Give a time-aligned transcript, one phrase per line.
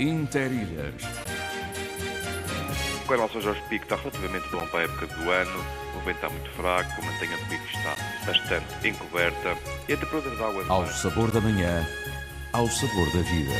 [0.00, 0.94] Interilhas.
[3.06, 5.64] Com relação ao Jorge Pico, está relativamente bom para a época do ano.
[5.96, 9.56] O vento está muito fraco, a mantenha de pico está bastante encoberta
[9.88, 11.84] e a temperatura da água Ao sabor da manhã,
[12.52, 13.54] ao sabor da vida.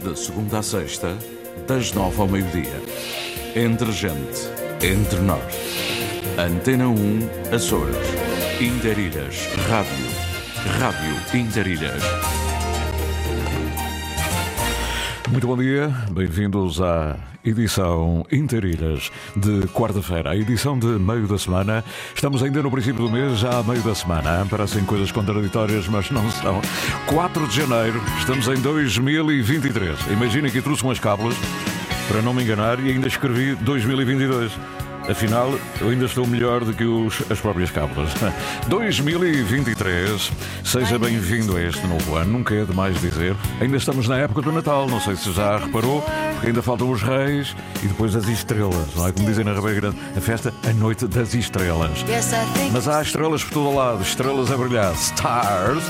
[0.00, 1.16] De segunda a sexta,
[1.68, 2.82] das nove ao meio-dia.
[3.54, 4.48] Entre gente,
[4.82, 5.54] entre nós.
[6.36, 7.96] Antena 1, Açores.
[8.60, 10.32] Interilhas, Rádio.
[10.80, 12.41] Rádio Interilhas.
[15.32, 21.82] Muito bom dia, bem-vindos à edição Interilhas de quarta-feira, a edição de meio da semana.
[22.14, 24.46] Estamos ainda no princípio do mês, já a meio da semana.
[24.50, 26.60] Parecem coisas contraditórias, mas não são.
[27.06, 29.98] 4 de janeiro, estamos em 2023.
[30.10, 31.34] Imaginem que trouxe umas cábulas
[32.08, 34.52] para não me enganar e ainda escrevi 2022.
[35.12, 38.10] Afinal, eu ainda estou melhor do que os, as próprias cábulas.
[38.66, 40.32] 2023,
[40.64, 43.36] seja bem-vindo a este novo ano, nunca é demais dizer.
[43.60, 47.02] Ainda estamos na época do Natal, não sei se já reparou, porque ainda faltam os
[47.02, 49.12] reis e depois as estrelas, não é?
[49.12, 52.02] Como dizem na Rabeira Grande, a festa, a noite das estrelas.
[52.72, 55.84] Mas há estrelas por todo lado, estrelas a brilhar, stars,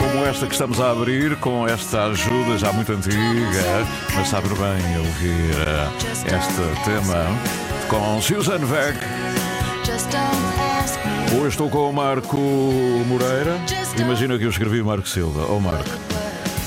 [0.00, 4.98] como esta que estamos a abrir, com esta ajuda já muito antiga, mas sabe bem
[4.98, 5.88] ouvir eh,
[6.36, 7.26] este tema
[7.88, 8.98] com Susan Veg.
[11.36, 12.36] Hoje estou com o Marco
[13.06, 13.58] Moreira.
[13.98, 15.46] Imagina que eu escrevi Marco Silva.
[15.46, 15.90] Ou Marco.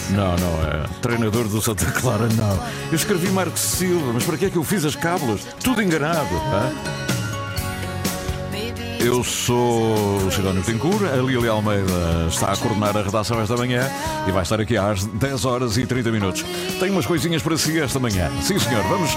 [0.09, 0.85] Não, não é.
[1.01, 2.59] Treinador do Santa Clara, não.
[2.89, 5.41] Eu escrevi Marco Silva, mas para que é que eu fiz as cábulas?
[5.63, 6.35] Tudo enganado.
[6.35, 6.71] hã?
[8.99, 13.89] Eu sou o Sidónio Tencourt, a Lili Almeida está a coordenar a redação esta manhã
[14.27, 16.43] e vai estar aqui às 10 horas e 30 minutos.
[16.79, 18.29] Tenho umas coisinhas para si esta manhã.
[18.41, 19.15] Sim, senhor, vamos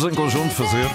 [0.00, 0.86] todos em conjunto fazer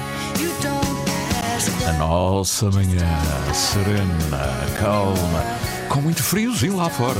[1.88, 3.08] a nossa manhã
[3.54, 5.44] serena, calma,
[5.90, 7.20] com muito friozinho lá fora.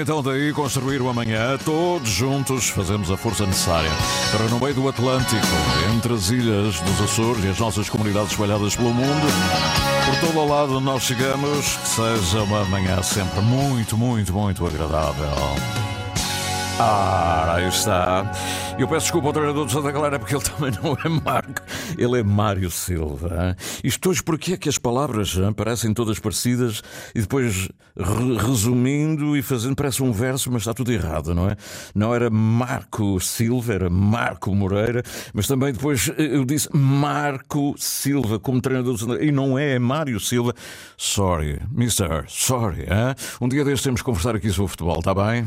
[0.00, 1.58] então daí construir o amanhã.
[1.64, 3.90] Todos juntos fazemos a força necessária
[4.30, 5.46] para, no meio do Atlântico,
[5.94, 9.26] entre as ilhas dos Açores e as nossas comunidades espalhadas pelo mundo,
[10.06, 15.28] por todo o lado nós chegamos, que seja uma manhã sempre muito, muito, muito agradável.
[16.78, 18.24] Ah, aí está.
[18.80, 21.60] Eu peço desculpa ao treinador do Santa Clara porque ele também não é Marco,
[21.98, 23.54] ele é Mário Silva.
[23.84, 26.82] Isto hoje porque é que as palavras hein, parecem todas parecidas
[27.14, 31.56] e depois re- resumindo e fazendo, parece um verso, mas está tudo errado, não é?
[31.94, 35.02] Não era Marco Silva, era Marco Moreira,
[35.34, 39.58] mas também depois eh, eu disse Marco Silva como treinador do Santa Clara e não
[39.58, 40.54] é, é Mário Silva.
[40.96, 42.80] Sorry, mister, sorry.
[42.84, 43.14] hein?
[43.42, 45.46] Um dia destes temos que conversar aqui sobre futebol, está bem?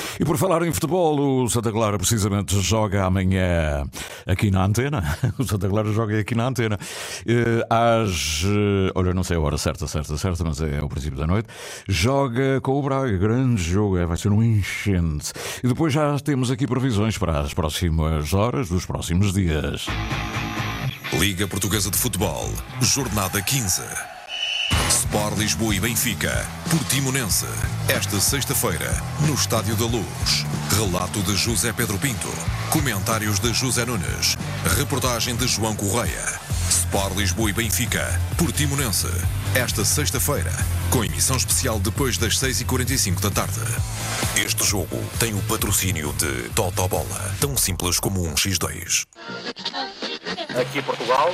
[0.19, 3.83] E por falar em futebol, o Santa Clara precisamente joga amanhã
[4.25, 5.01] aqui na antena.
[5.39, 6.77] O Santa Clara joga aqui na antena.
[7.25, 8.43] Eh, Às.
[8.45, 11.47] eh, Olha, não sei a hora certa, certa, certa, mas é o princípio da noite.
[11.87, 13.17] Joga com o Braga.
[13.17, 15.31] Grande jogo, é, vai ser um enchente.
[15.63, 19.87] E depois já temos aqui previsões para as próximas horas dos próximos dias.
[21.19, 22.49] Liga Portuguesa de Futebol,
[22.81, 24.10] Jornada 15.
[25.01, 27.47] Sport Lisboa e Benfica, Portimonense,
[27.89, 28.95] esta sexta-feira,
[29.25, 30.45] no Estádio da Luz.
[30.77, 32.31] Relato de José Pedro Pinto,
[32.69, 34.37] comentários de José Nunes,
[34.77, 36.39] reportagem de João Correia.
[36.69, 39.07] Sport Lisboa e Benfica, Portimonense,
[39.55, 40.53] esta sexta-feira,
[40.91, 43.59] com emissão especial depois das 6h45 da tarde.
[44.37, 49.07] Este jogo tem o patrocínio de Totobola, tão simples como um X2.
[50.61, 51.33] Aqui Portugal.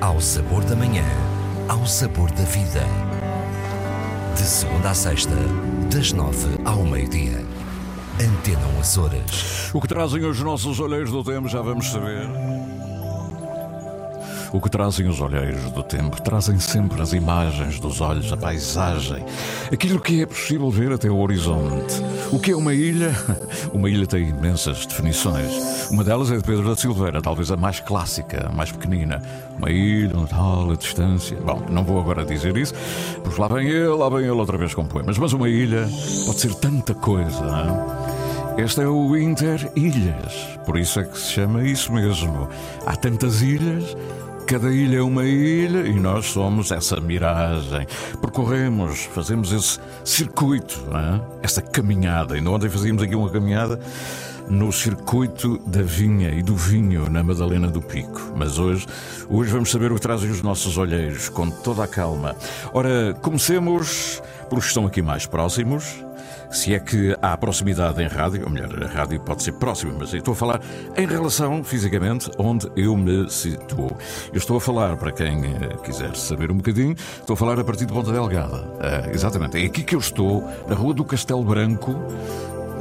[0.00, 1.04] Ao sabor da manhã,
[1.68, 2.80] ao sabor da vida.
[4.34, 5.34] De segunda a sexta,
[5.92, 7.44] das nove ao meio-dia.
[8.18, 9.70] Antena 1 Açores.
[9.74, 12.26] O que trazem os nossos olheiros do tempo, já vamos saber.
[14.52, 19.24] O que trazem os olheiros do tempo trazem sempre as imagens dos olhos, a paisagem,
[19.72, 22.02] aquilo que é possível ver até o horizonte.
[22.32, 23.14] O que é uma ilha?
[23.72, 25.90] Uma ilha tem imensas definições.
[25.90, 29.22] Uma delas é de Pedro da Silveira, talvez a mais clássica, a mais pequenina.
[29.56, 31.36] Uma ilha, uma tal, a distância.
[31.40, 32.74] Bom, não vou agora dizer isso,
[33.22, 35.18] porque lá vem ele, lá vem ele outra vez com poemas.
[35.18, 35.88] Mas uma ilha
[36.26, 38.10] pode ser tanta coisa, é?
[38.58, 42.48] Este é o Inter Ilhas, por isso é que se chama isso mesmo.
[42.84, 43.96] Há tantas ilhas,
[44.50, 47.86] cada ilha é uma ilha e nós somos essa miragem.
[48.20, 51.20] Percorremos, fazemos esse circuito, é?
[51.40, 52.34] essa caminhada.
[52.34, 53.78] Ainda ontem fazíamos aqui uma caminhada
[54.48, 58.32] no circuito da vinha e do vinho na Madalena do Pico.
[58.34, 58.88] Mas hoje,
[59.28, 62.34] hoje vamos saber o que trazem os nossos olheiros, com toda a calma.
[62.74, 66.04] Ora, comecemos pelos que estão aqui mais próximos.
[66.50, 70.12] Se é que há proximidade em rádio, ou melhor, a rádio pode ser próxima, mas
[70.12, 70.60] eu estou a falar
[70.96, 73.96] em relação fisicamente onde eu me situo.
[74.32, 77.64] Eu estou a falar, para quem eh, quiser saber um bocadinho, estou a falar a
[77.64, 78.68] partir de Ponta Delgada.
[78.80, 81.94] Eh, exatamente, é aqui que eu estou, na Rua do Castelo Branco,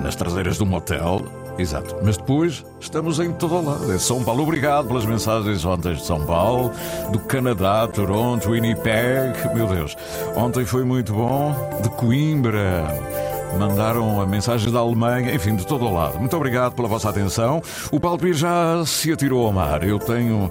[0.02, 1.24] nas traseiras de um motel.
[1.60, 3.92] Exato, mas depois estamos em todo o lado.
[3.92, 6.72] É São Paulo, obrigado pelas mensagens ontem de São Paulo,
[7.12, 9.54] do Canadá, Toronto, Winnipeg.
[9.54, 9.96] Meu Deus,
[10.36, 11.54] ontem foi muito bom.
[11.84, 13.29] De Coimbra.
[13.58, 16.20] Mandaram a mensagem da Alemanha, enfim, de todo o lado.
[16.20, 17.62] Muito obrigado pela vossa atenção.
[17.92, 19.84] O Paulo Pires já se atirou ao mar.
[19.84, 20.50] Eu tenho,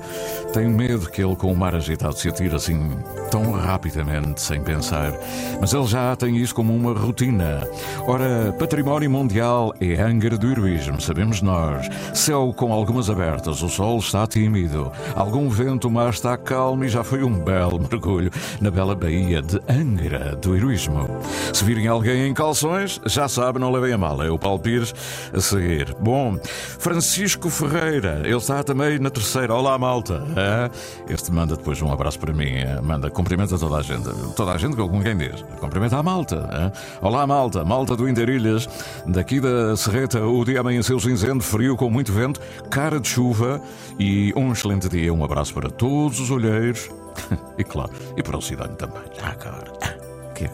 [0.52, 2.90] tenho medo que ele, com o mar agitado, se atire assim
[3.30, 5.12] tão rapidamente, sem pensar.
[5.60, 7.66] Mas ele já tem isso como uma rotina.
[8.06, 11.88] Ora, património mundial é Angra do Heroísmo, sabemos nós.
[12.14, 16.88] Céu com algumas abertas, o sol está tímido, algum vento, o mar está calmo e
[16.88, 21.08] já foi um belo mergulho na bela baía de Angra do Heroísmo.
[21.52, 24.22] Se virem alguém em calções, já sabe, não levem a mal.
[24.22, 24.94] É o Paulo Pires
[25.32, 25.94] a seguir.
[26.00, 26.38] Bom,
[26.78, 29.54] Francisco Ferreira, ele está também na terceira.
[29.54, 30.22] Olá, malta.
[30.36, 30.70] Ah,
[31.08, 32.62] Este manda depois um abraço para mim.
[32.62, 34.08] ah, Manda cumprimenta toda a gente.
[34.34, 35.42] Toda a gente com quem diz.
[35.60, 36.48] Cumprimenta a malta.
[36.50, 36.72] ah.
[37.02, 37.64] Olá, malta.
[37.64, 38.68] Malta do Interilhas.
[39.06, 42.40] Daqui da Serreta, o dia amanheceu cinzento, frio, com muito vento,
[42.70, 43.60] cara de chuva
[43.98, 45.12] e um excelente dia.
[45.12, 46.88] Um abraço para todos os olheiros.
[47.58, 49.02] E claro, e para o Cidane também.
[49.20, 49.64] Ah, cara.
[50.36, 50.48] Que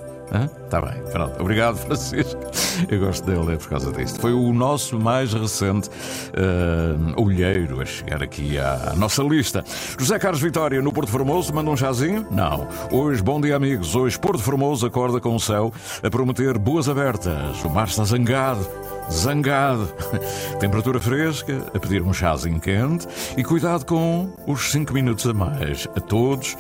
[0.65, 1.41] Está bem, pronto.
[1.41, 2.41] Obrigado, Francisco.
[2.89, 4.21] Eu gosto dele é por causa disto.
[4.21, 5.91] Foi o nosso mais recente
[6.33, 9.65] eh, olheiro a chegar aqui à, à nossa lista.
[9.99, 12.27] José Carlos Vitória, no Porto Formoso, manda um chazinho?
[12.31, 12.67] Não.
[12.91, 13.95] Hoje, bom dia, amigos.
[13.95, 17.63] Hoje, Porto Formoso acorda com o céu a prometer boas abertas.
[17.65, 18.67] O mar está zangado.
[19.11, 19.93] Zangado.
[20.59, 25.87] Temperatura fresca, a pedir um chazinho quente e cuidado com os 5 minutos a mais.
[25.95, 26.57] A todos,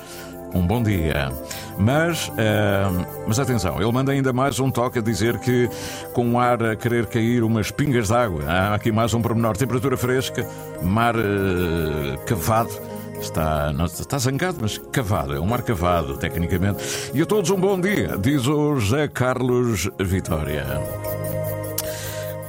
[0.55, 1.31] um bom dia.
[1.77, 5.69] Mas, eh, mas atenção, ele manda ainda mais um toque a dizer que
[6.13, 8.45] com o ar a querer cair umas pingas de água.
[8.47, 9.57] Há aqui mais um pormenor.
[9.57, 10.49] Temperatura fresca,
[10.83, 12.71] mar eh, cavado.
[13.21, 17.11] Está, não, está zangado, mas cavado, é um mar cavado, tecnicamente.
[17.15, 20.67] E a todos um bom dia, diz o José Carlos Vitória.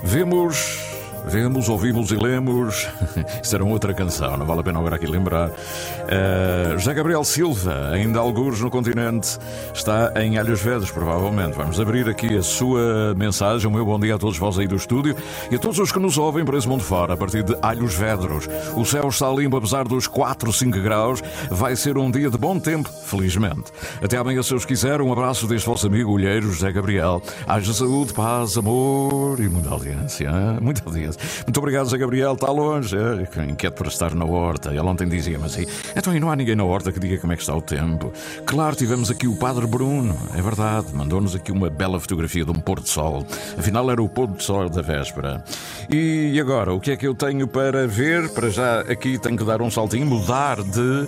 [0.03, 0.84] Vemos
[1.27, 2.87] vemos, ouvimos e lemos.
[3.43, 5.49] Isso era outra canção, não vale a pena agora aqui lembrar.
[5.49, 9.37] Uh, José Gabriel Silva, ainda algures no continente,
[9.73, 11.53] está em Alhos Vedros, provavelmente.
[11.53, 13.67] Vamos abrir aqui a sua mensagem.
[13.67, 15.15] O meu bom dia a todos vós aí do estúdio
[15.51, 17.95] e a todos os que nos ouvem por esse mundo fora, a partir de Alhos
[17.95, 18.47] Vedros.
[18.75, 21.21] O céu está limpo, apesar dos 4, 5 graus.
[21.49, 23.71] Vai ser um dia de bom tempo, felizmente.
[24.03, 27.21] Até amanhã, se os quiser, um abraço deste vosso amigo olheiro José Gabriel.
[27.47, 30.31] Haja saúde, paz, amor e muita audiência.
[30.61, 31.14] Muita audiência.
[31.45, 32.33] Muito obrigado, José Gabriel.
[32.33, 32.95] Está longe.
[32.97, 34.69] É, inquieto para estar na horta.
[34.69, 37.33] Ele ontem dizia, mas aí, então e não há ninguém na horta que diga como
[37.33, 38.11] é que está o tempo.
[38.45, 40.15] Claro, tivemos aqui o Padre Bruno.
[40.35, 40.87] É verdade.
[40.93, 43.25] Mandou-nos aqui uma bela fotografia de um pôr do sol.
[43.57, 45.43] Afinal, era o pôr do sol da véspera.
[45.89, 48.29] E agora, o que é que eu tenho para ver?
[48.29, 51.07] Para já aqui tenho que dar um saltinho, mudar de.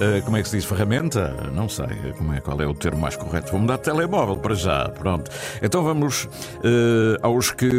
[0.00, 0.64] Uh, como é que se diz?
[0.64, 1.50] Ferramenta?
[1.52, 3.52] Não sei como é, qual é o termo mais correto.
[3.52, 4.88] Vou mudar de telemóvel para já.
[4.88, 5.30] Pronto.
[5.60, 7.70] Então vamos uh, aos que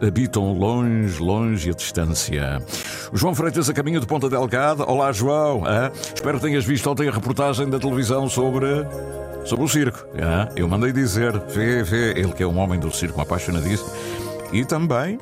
[0.00, 2.62] habitam longe, longe a distância.
[3.12, 4.84] O João Freitas a caminho de Ponta Delgada.
[4.84, 5.64] Olá, João.
[6.14, 8.66] Espero que tenhas visto ontem a reportagem da televisão sobre.
[9.44, 10.04] Sobre o circo.
[10.56, 13.88] eu mandei dizer, vê, vê, ele que é um homem do circo, apaixonadíssimo.
[14.52, 15.20] E também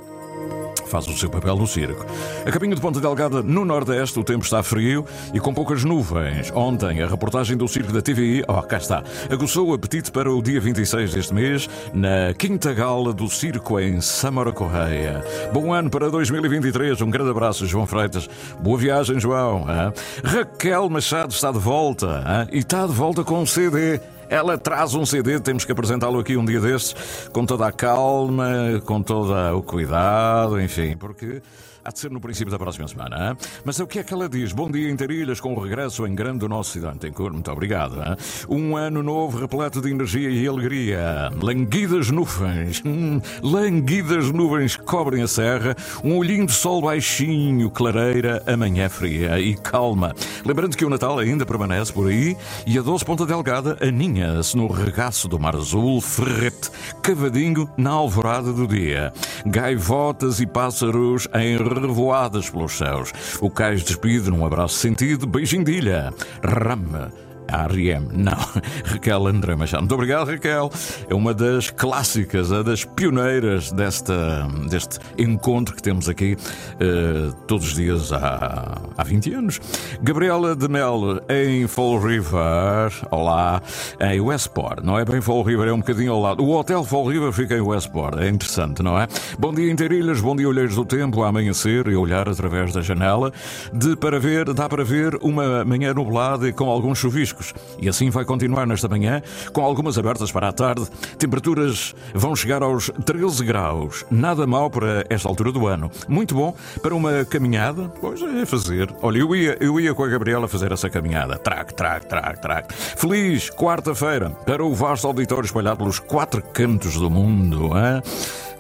[0.95, 2.07] faz o seu papel no circo.
[2.47, 6.53] A caminho de Ponta Delgada, no Nordeste, o tempo está frio e com poucas nuvens.
[6.55, 10.41] Ontem, a reportagem do circo da TVI, oh, cá está, aguçou o apetite para o
[10.41, 15.25] dia 26 deste mês, na Quinta Gala do Circo em Samara Correia.
[15.53, 18.31] Bom ano para 2023, um grande abraço, João Freitas.
[18.61, 19.67] Boa viagem, João.
[19.69, 19.93] Hein?
[20.23, 22.49] Raquel Machado está de volta hein?
[22.53, 23.99] e está de volta com um CD.
[24.29, 28.83] Ela traz um CD, temos que apresentá-lo aqui um dia destes, com toda a calma,
[28.85, 31.43] com todo o cuidado, enfim, porque
[31.87, 33.31] Há de ser no princípio da próxima semana.
[33.31, 33.37] Hein?
[33.63, 34.53] Mas o que é que ela diz?
[34.53, 36.99] Bom dia, Interilhas, com o regresso em grande do nosso cidade.
[36.99, 37.97] Tem cor, muito obrigado.
[37.97, 38.17] Hein?
[38.49, 41.31] Um ano novo repleto de energia e alegria.
[41.39, 45.77] Languidas nuvens, hum, languidas nuvens cobrem a serra.
[46.03, 50.15] Um olhinho de sol baixinho, clareira, amanhã fria e calma.
[50.43, 52.35] Lembrando que o Natal ainda permanece por aí
[52.67, 56.71] e a doce ponta delgada aninha-se no regaço do mar azul, ferrete,
[57.03, 59.13] cavadinho na alvorada do dia.
[59.45, 63.13] Gaivotas e pássaros em revoadas pelos céus.
[63.41, 66.13] O cais despide num abraço sentido, beijinho de ilha.
[66.43, 67.13] Rama
[67.49, 68.09] R.E.M.
[68.13, 68.33] Não,
[68.85, 69.83] Raquel André Machado.
[69.83, 70.71] Muito obrigado, Raquel.
[71.09, 77.69] É uma das clássicas, é das pioneiras desta, deste encontro que temos aqui uh, todos
[77.69, 79.61] os dias há, há 20 anos.
[80.03, 82.93] Gabriela de Mel em Fall River.
[83.11, 83.61] Olá,
[84.01, 84.83] em Westport.
[84.83, 86.43] Não é bem Fall River, é um bocadinho ao lado.
[86.43, 88.19] O Hotel Fall River fica em Westport.
[88.19, 89.07] É interessante, não é?
[89.39, 90.21] Bom dia, Inteirilhas.
[90.21, 91.23] Bom dia, Olheiros do Tempo.
[91.23, 93.33] A amanhecer e olhar através da janela.
[93.73, 97.44] De para ver, dá para ver uma manhã nublada e com alguns chuviscos.
[97.79, 99.21] E assim vai continuar nesta manhã,
[99.53, 100.87] com algumas abertas para a tarde.
[101.19, 104.05] Temperaturas vão chegar aos 13 graus.
[104.11, 105.91] Nada mal para esta altura do ano.
[106.09, 107.91] Muito bom para uma caminhada.
[108.01, 108.89] Pois é, fazer.
[109.03, 111.37] Olha, eu ia, eu ia com a Gabriela fazer essa caminhada.
[111.39, 112.75] Trac, trac, trac, trac.
[112.75, 117.71] Feliz quarta-feira para o vasto auditório espalhado pelos quatro cantos do mundo.
[117.77, 118.03] Hein?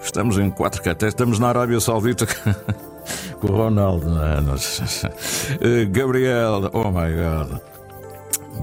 [0.03, 1.09] Estamos em quatro cantos.
[1.09, 2.26] Estamos na Arábia Saudita.
[3.41, 4.07] com o Ronaldo.
[5.61, 7.74] Eh, Gabriel, oh my God.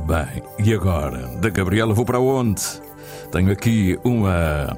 [0.05, 1.27] Bem, e agora?
[1.37, 2.63] Da Gabriela vou para onde?
[3.31, 4.77] Tenho aqui uma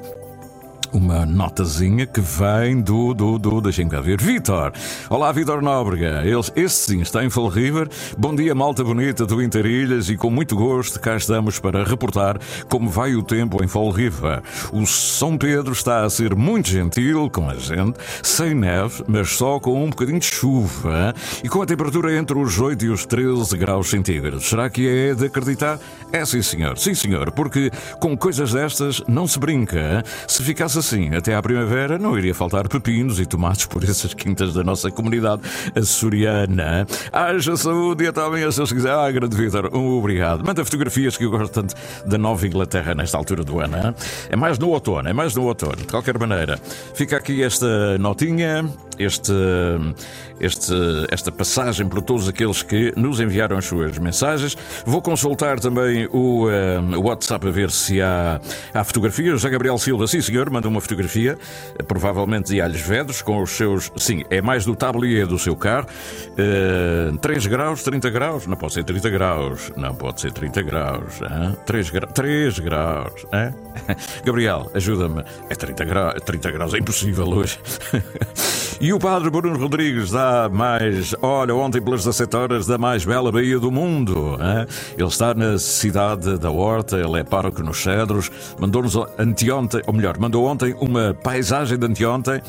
[0.93, 4.71] uma notazinha que vem do, do, do deixem-me cá ver, Vitor.
[5.09, 6.21] Olá, Vitor Nóbrega.
[6.23, 7.89] Ele, esse sim está em Fall River.
[8.15, 12.37] Bom dia, malta bonita do Interilhas e com muito gosto cá estamos para reportar
[12.69, 14.43] como vai o tempo em Fall River.
[14.71, 19.59] O São Pedro está a ser muito gentil com a gente, sem neve, mas só
[19.59, 23.57] com um bocadinho de chuva e com a temperatura entre os 8 e os 13
[23.57, 24.47] graus centígrados.
[24.47, 25.79] Será que é de acreditar?
[26.11, 26.77] É sim, senhor.
[26.77, 30.03] Sim, senhor, porque com coisas destas não se brinca.
[30.27, 34.53] Se ficasse assim, até à primavera não iria faltar pepinos e tomates por essas quintas
[34.53, 35.41] da nossa comunidade
[35.73, 36.85] açoriana.
[37.11, 38.91] Haja saúde e até amanhã, se quiser.
[38.91, 40.45] Ah, grande Vitor, um obrigado.
[40.45, 41.73] Manda fotografias que eu gosto tanto
[42.05, 43.95] da Nova Inglaterra nesta altura do ano.
[44.29, 45.77] É mais no outono, é mais no outono.
[45.77, 46.59] De qualquer maneira,
[46.93, 49.31] fica aqui esta notinha, este,
[50.39, 50.73] este,
[51.09, 54.57] esta passagem para todos aqueles que nos enviaram as suas mensagens.
[54.85, 58.39] Vou consultar também o uh, WhatsApp a ver se há,
[58.73, 59.33] há fotografias.
[59.33, 61.37] José Gabriel Silva, sim senhor, manda uma fotografia,
[61.87, 63.91] provavelmente de Alhos Vedros, com os seus.
[63.97, 65.87] Sim, é mais do tablier do seu carro.
[66.31, 68.47] Uh, 3 graus, 30 graus?
[68.47, 69.71] Não pode ser 30 graus.
[69.75, 71.21] Não pode ser 30 graus.
[71.21, 71.57] Hein?
[71.65, 72.07] 3, gra...
[72.07, 73.25] 3 graus.
[73.33, 73.53] Hein?
[74.23, 75.23] Gabriel, ajuda-me.
[75.49, 77.59] É 30 graus, 30 graus, é impossível hoje.
[78.81, 83.31] E o padre Bruno Rodrigues dá mais, olha, ontem pelas 17 horas, da mais bela
[83.31, 84.37] Baía do mundo.
[84.41, 84.67] Hein?
[84.97, 90.17] Ele está na cidade da Horta, ele é pároco nos Cedros, mandou-nos anteontem, ou melhor,
[90.17, 92.41] mandou ontem uma paisagem de anteontem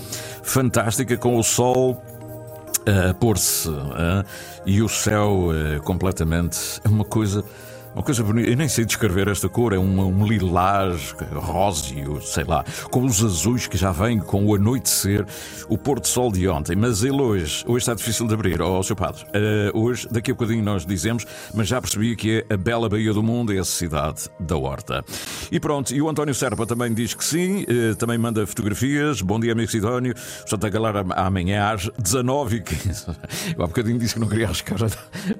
[0.42, 2.02] fantástica com o sol
[2.84, 3.70] a pôr-se
[4.66, 6.80] e o céu eh, completamente.
[6.84, 7.44] É uma coisa
[7.94, 12.42] uma coisa bonita, eu nem sei descrever esta cor, é um, um lilás róseo, sei
[12.42, 15.24] lá, com os azuis que já vêm com o anoitecer,
[15.68, 16.74] o pôr do sol de ontem.
[16.74, 19.22] Mas ele hoje, hoje está difícil de abrir, ó oh, seu padre.
[19.24, 21.24] Uh, hoje, daqui a bocadinho nós dizemos,
[21.54, 25.04] mas já percebi que é a bela Baía do Mundo, é a cidade da Horta.
[25.52, 29.22] E pronto, e o António Serpa também diz que sim, uh, também manda fotografias.
[29.22, 30.14] Bom dia, amigo Sidónio.
[30.40, 33.16] Portanto, a galera amanhã às 19h15.
[33.56, 34.78] Eu há bocadinho disse que não queria arriscar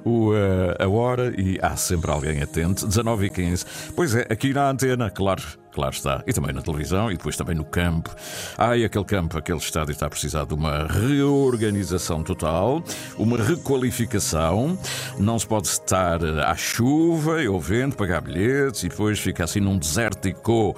[0.04, 2.86] o, uh, a hora e há sempre alguém atento.
[2.86, 3.64] 19 e 15.
[3.94, 5.42] Pois é, aqui na antena, claro.
[5.74, 6.22] Claro está.
[6.24, 8.14] E também na televisão e depois também no campo.
[8.56, 12.80] Ai, aquele campo, aquele estádio está a precisar de uma reorganização total,
[13.18, 14.78] uma requalificação.
[15.18, 19.76] Não se pode estar à chuva ou vento, pagar bilhetes e depois fica assim num
[19.76, 20.76] desértico.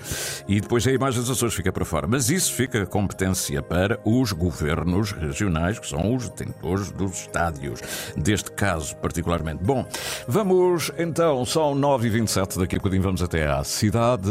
[0.49, 2.07] E depois a imagem das Açores fica para fora.
[2.07, 7.81] Mas isso fica competência para os governos regionais, que são os detentores dos estádios.
[8.17, 9.63] Deste caso, particularmente.
[9.63, 9.85] Bom,
[10.27, 14.31] vamos então, são 9h27, daqui a bocadinho vamos até à cidade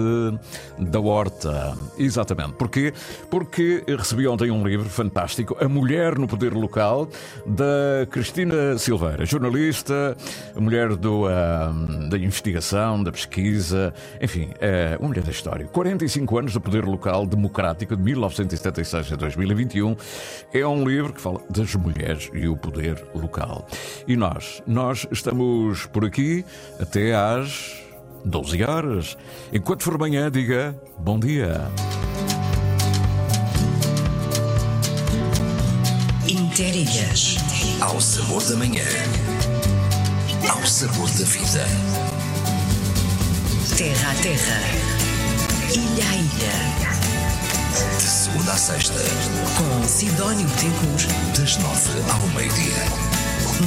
[0.78, 1.78] da Horta.
[1.98, 2.54] Exatamente.
[2.54, 2.94] Porquê?
[3.30, 7.08] Porque recebi ontem um livro fantástico, A Mulher no Poder Local,
[7.46, 10.16] da Cristina Silveira, jornalista,
[10.56, 15.66] mulher do, uh, da investigação, da pesquisa, enfim, é uma mulher da história.
[15.68, 19.96] 45 anos do poder local democrático, de 1976 a 2021.
[20.54, 23.68] É um livro que fala das mulheres e o poder local.
[24.08, 26.46] E nós, nós estamos por aqui
[26.80, 27.85] até às
[28.26, 29.18] 12 horas.
[29.54, 31.70] Enquanto for manhã, diga bom dia.
[36.28, 37.38] Interilhas.
[37.80, 38.84] Ao sabor da manhã.
[40.50, 41.66] Ao sabor da vida.
[43.78, 44.62] Terra a terra.
[45.72, 46.86] Ilha a ilha.
[47.98, 49.00] De segunda a sexta.
[49.58, 51.08] Com Sidónio Betancourt.
[51.38, 53.16] Das nove ao meio-dia.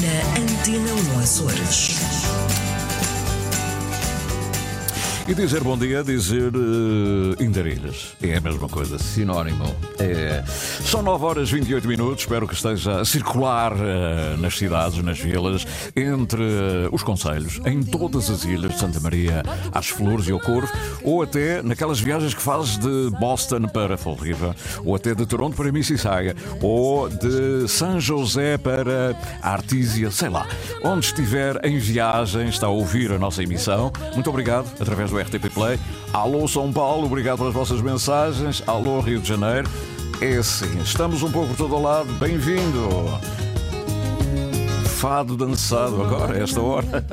[0.01, 2.68] Na Antena 1 Açores.
[5.29, 8.17] E dizer bom dia, dizer uh, Indarilhas.
[8.23, 9.77] É a mesma coisa, sinónimo.
[9.99, 10.43] É.
[10.47, 12.23] São 9 horas e 28 minutos.
[12.23, 17.83] Espero que esteja a circular uh, nas cidades, nas vilas, entre uh, os conselhos, em
[17.83, 20.73] todas as ilhas de Santa Maria, às Flores e ao Corvo,
[21.05, 25.55] ou até naquelas viagens que fazes de Boston para Fall River, ou até de Toronto
[25.55, 30.49] para Mississauga, ou de São José para Artísia, sei lá.
[30.83, 33.93] Onde estiver em viagem, está a ouvir a nossa emissão.
[34.15, 35.79] Muito obrigado, através do RTP Play.
[36.13, 38.63] Alô São Paulo, obrigado pelas vossas mensagens.
[38.67, 39.69] Alô Rio de Janeiro.
[40.21, 42.13] É assim, estamos um pouco por todo lado.
[42.15, 42.89] Bem-vindo.
[44.99, 46.87] Fado dançado agora, esta hora.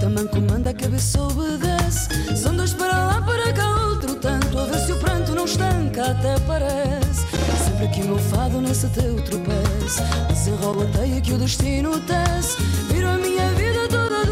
[0.00, 2.08] tamanho comanda, a cabeça obedece.
[2.34, 4.58] São dois para lá, para cá, outro tanto.
[4.58, 7.26] A ver se o pranto não estanca, até parece.
[7.64, 10.02] Sempre que o meu fado nesse teu tropeço.
[10.28, 12.56] Desenrola a teia que o destino tece.
[12.88, 14.29] Vira a minha vida toda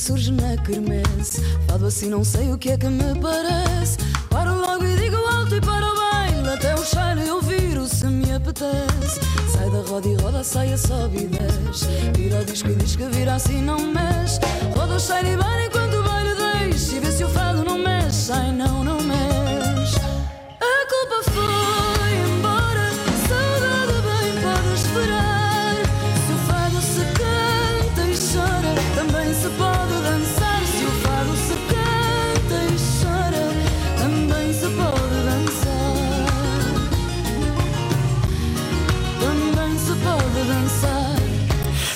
[0.00, 1.42] insurge na quermesse.
[1.68, 3.98] Fado assim não sei o que é que me parece.
[4.30, 7.86] Paro logo e digo alto e para o baile Até o cheiro e ouvir o
[7.86, 9.20] se me apetece.
[9.52, 11.86] Sai da roda e roda, saia, sobe e desce.
[12.16, 14.40] Vira o disco e diz que vira assim não mexe.
[14.74, 17.78] Roda o cheiro e vai enquanto o baile deixa E vê se o fado não
[17.78, 18.99] mexe, ai não, não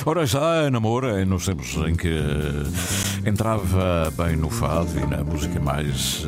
[0.06, 2.20] Ora já, namoro, é nos tempos em que
[3.26, 6.26] entrava bem no fado e na música mais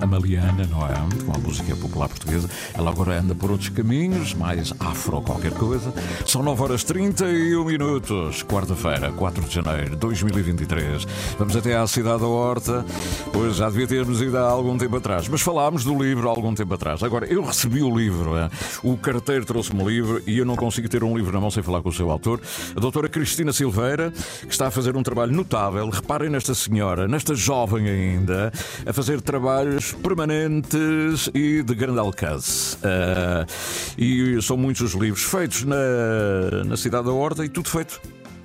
[0.00, 0.94] amaliana, não é?
[1.24, 2.48] Com a música popular portuguesa.
[2.74, 5.92] Ela agora anda por outros caminhos, mais afro qualquer coisa.
[6.26, 11.06] São 9 horas 31 minutos, quarta-feira, 4 de janeiro de 2023.
[11.38, 12.84] Vamos até à cidade da Horta,
[13.32, 16.54] pois já devia termos ido há algum tempo atrás, mas falámos do livro há algum
[16.54, 17.02] tempo atrás.
[17.02, 18.48] Agora, eu recebi o livro, é?
[18.82, 21.62] o carteiro trouxe-me o livro e eu não consigo ter um livro na mão sem
[21.62, 22.40] falar com o seu autor,
[22.76, 25.88] a doutora Cristina Silveira, que está a fazer um trabalho notável.
[25.88, 28.52] Reparem nesta senhora, nesta jovem ainda,
[28.86, 32.76] a fazer trabalhos permanentes e de grande alcance.
[32.76, 33.46] Uh,
[33.98, 38.00] e são muitos os livros feitos na, na cidade da Horta e tudo feito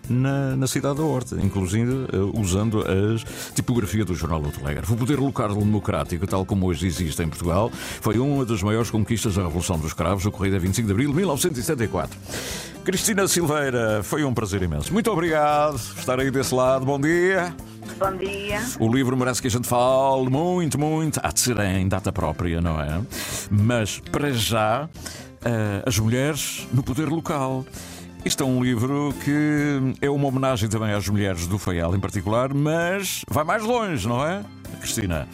[0.10, 4.94] na, na, cidade da Horta, inclusive uh, usando a tipografia do jornal O Telegrafo.
[4.94, 9.36] O poder local democrático, tal como hoje existe em Portugal, foi uma das maiores conquistas
[9.36, 12.18] da Revolução dos Cravos, ocorrida a 25 de abril de 1974.
[12.84, 14.94] Cristina Silveira, foi um prazer imenso.
[14.94, 16.86] Muito obrigado por estar aí desse lado.
[16.86, 17.52] Bom dia.
[17.98, 18.62] Bom dia.
[18.80, 21.20] O livro merece que a gente fale muito, muito.
[21.24, 23.02] Há de ser em data própria, não é?
[23.50, 27.66] Mas, para já, uh, as mulheres no poder local.
[28.26, 32.52] Isto é um livro que é uma homenagem também às mulheres do Faial em particular,
[32.56, 34.44] mas vai mais longe, não é,
[34.80, 35.28] Cristina?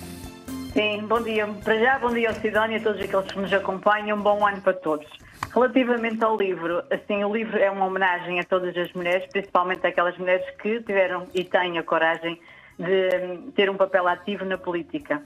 [0.74, 1.48] Sim, bom dia.
[1.64, 4.20] Para já, bom dia ao Sidónia e a todos aqueles que nos acompanham.
[4.22, 5.08] Bom ano para todos.
[5.54, 10.18] Relativamente ao livro, assim, o livro é uma homenagem a todas as mulheres, principalmente aquelas
[10.18, 12.42] mulheres que tiveram e têm a coragem
[12.78, 15.24] de ter um papel ativo na política.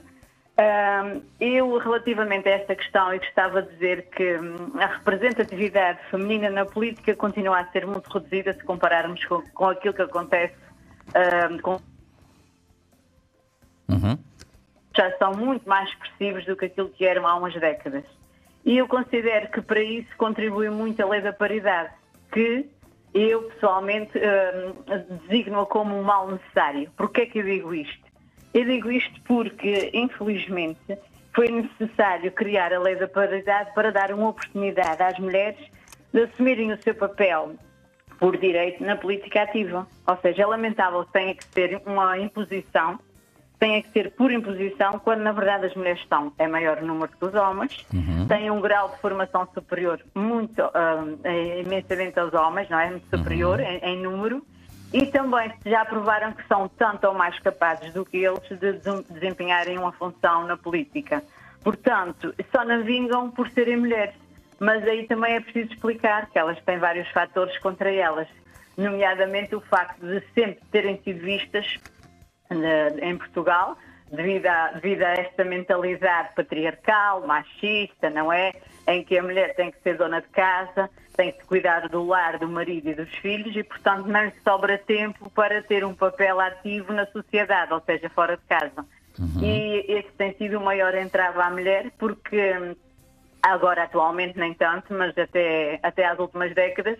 [1.38, 6.64] Eu, relativamente a esta questão, eu gostava de dizer que hum, a representatividade feminina na
[6.64, 10.54] política continua a ser muito reduzida se compararmos com, com aquilo que acontece
[11.62, 11.80] com.
[13.88, 14.18] Uhum.
[14.96, 18.04] Já são muito mais expressivos do que aquilo que eram há umas décadas.
[18.64, 21.92] E eu considero que para isso contribui muito a lei da paridade,
[22.32, 22.68] que
[23.14, 26.90] eu pessoalmente uh, designo-a como um mal necessário.
[26.96, 28.05] Porquê é que eu digo isto?
[28.56, 30.98] Eu digo isto porque, infelizmente,
[31.34, 35.58] foi necessário criar a lei da paridade para dar uma oportunidade às mulheres
[36.10, 37.54] de assumirem o seu papel
[38.18, 39.86] por direito na política ativa.
[40.06, 42.98] Ou seja, é lamentável que tenha que ser uma imposição
[43.58, 47.24] tenha que ser por imposição, quando na verdade as mulheres estão em maior número que
[47.24, 48.26] os homens, uhum.
[48.28, 52.90] têm um grau de formação superior muito, uh, imensamente aos homens, não é?
[52.90, 53.66] Muito superior uhum.
[53.66, 54.44] em, em, número,
[54.96, 58.72] e também já provaram que são tanto ou mais capazes do que eles de
[59.10, 61.22] desempenharem uma função na política.
[61.62, 64.14] Portanto, só não vingam por serem mulheres.
[64.58, 68.26] Mas aí também é preciso explicar que elas têm vários fatores contra elas,
[68.74, 71.76] nomeadamente o facto de sempre terem sido vistas
[73.02, 73.76] em Portugal,
[74.10, 78.52] devido a, devido a esta mentalidade patriarcal, machista, não é?
[78.88, 82.38] Em que a mulher tem que ser dona de casa, tem que cuidar do lar,
[82.38, 86.38] do marido e dos filhos e, portanto, não lhe sobra tempo para ter um papel
[86.38, 88.86] ativo na sociedade, ou seja, fora de casa.
[89.18, 89.42] Uhum.
[89.42, 92.76] E esse tem sido o maior entrave à mulher, porque
[93.42, 96.98] agora, atualmente, nem tanto, mas até, até às últimas décadas,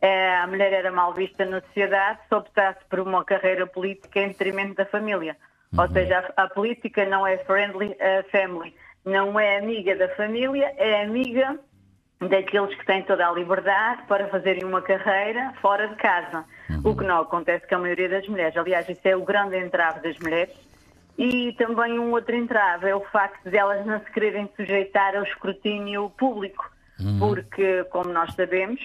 [0.00, 4.28] é, a mulher era mal vista na sociedade se optasse por uma carreira política em
[4.28, 5.36] detrimento da família.
[5.72, 5.80] Uhum.
[5.80, 8.74] Ou seja, a, a, política não é friendly uh, family,
[9.04, 11.58] não é amiga da família, é amiga
[12.20, 16.44] daqueles que têm toda a liberdade para fazerem uma carreira fora de casa.
[16.70, 16.80] Uhum.
[16.84, 18.56] O que não acontece com a maioria das mulheres.
[18.56, 20.54] Aliás, isso é o grande entrave das mulheres.
[21.16, 25.22] E também um outro entrave é o facto de elas não se quererem sujeitar ao
[25.22, 26.70] escrutínio público.
[26.98, 27.18] Uhum.
[27.18, 28.80] Porque, como nós sabemos,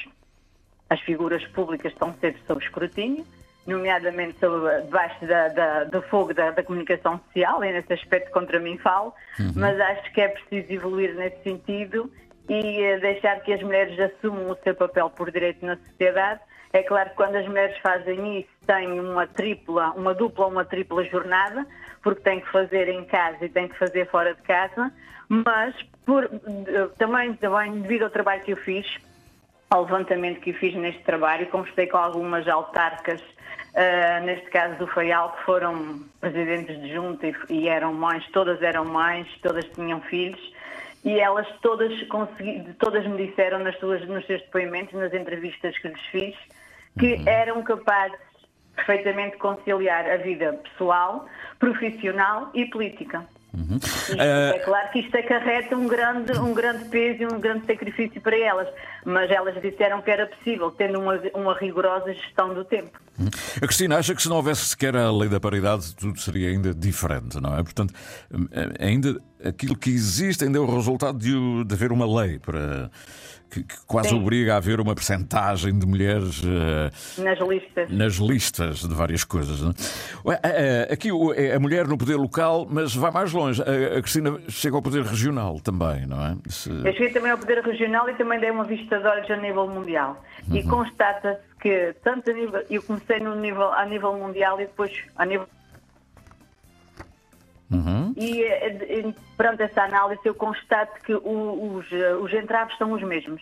[0.89, 3.25] as figuras públicas estão sempre sob escrutínio,
[3.65, 4.37] nomeadamente
[4.85, 9.13] debaixo da, da, do fogo da, da, comunicação social, e nesse aspecto contra mim falo,
[9.39, 9.53] uhum.
[9.55, 12.11] mas acho que é preciso evoluir nesse sentido
[12.49, 16.41] e uh, deixar que as mulheres assumam o seu papel por direito na sociedade.
[16.73, 20.65] É claro que quando as mulheres fazem isso, têm uma tripla, uma dupla ou uma
[20.65, 21.65] tripla jornada,
[22.03, 24.91] porque têm que fazer em casa e têm que fazer fora de casa,
[25.27, 26.29] mas por,
[26.97, 28.85] também, também devido ao trabalho que eu fiz,
[29.69, 35.33] ao levantamento que fiz neste trabalho conversei com algumas autarcas, uh, neste caso do Faial,
[35.33, 40.41] que foram presidentes de junta e, e, eram mães, todas eram mães, todas tinham filhos,
[41.03, 41.91] e elas todas,
[42.77, 46.35] todas me disseram nas suas, nos seus depoimentos, nas entrevistas que lhes fiz,
[46.97, 47.27] que uhum.
[47.27, 48.19] eram capazes
[48.75, 51.25] perfeitamente conciliar a vida pessoal,
[51.59, 53.25] profissional e política.
[53.53, 53.77] Uhum.
[53.77, 57.65] Isto, é eh, claro que isto acarreta um grande, um grande peso e um grande
[57.65, 58.67] sacrifício para elas,
[59.05, 62.99] mas elas disseram que era possível, tendo uma, uma rigorosa gestão do tempo.
[63.57, 66.73] A Cristina acha que se não houvesse sequer a lei da paridade, tudo seria ainda
[66.73, 67.63] diferente, não é?
[67.63, 67.93] Portanto,
[68.79, 72.89] ainda aquilo que existe ainda é o resultado de, de haver uma lei para
[73.49, 74.19] que, que quase Sim.
[74.19, 77.89] obriga a haver uma percentagem de mulheres eh, Nas listas.
[77.89, 79.61] nas listas de várias coisas.
[79.61, 80.35] não é?
[80.35, 80.39] Eh,
[80.89, 83.61] eh, Aqui é a mulher no poder local, mas vai mais longe.
[83.61, 86.35] A Cristina chega ao poder regional também, não é?
[86.49, 89.37] Se- Eu cheguei também ao poder regional e também dei uma vista de olhos a
[89.37, 90.23] nível mundial.
[90.51, 92.61] E constata-se que, tanto a nível.
[92.69, 95.47] Eu comecei no nível, a nível mundial e depois a nível.
[97.71, 98.13] Uhum.
[98.17, 103.01] E eh, perante essa análise eu constato que o- os, eh, os entraves são os
[103.03, 103.41] mesmos.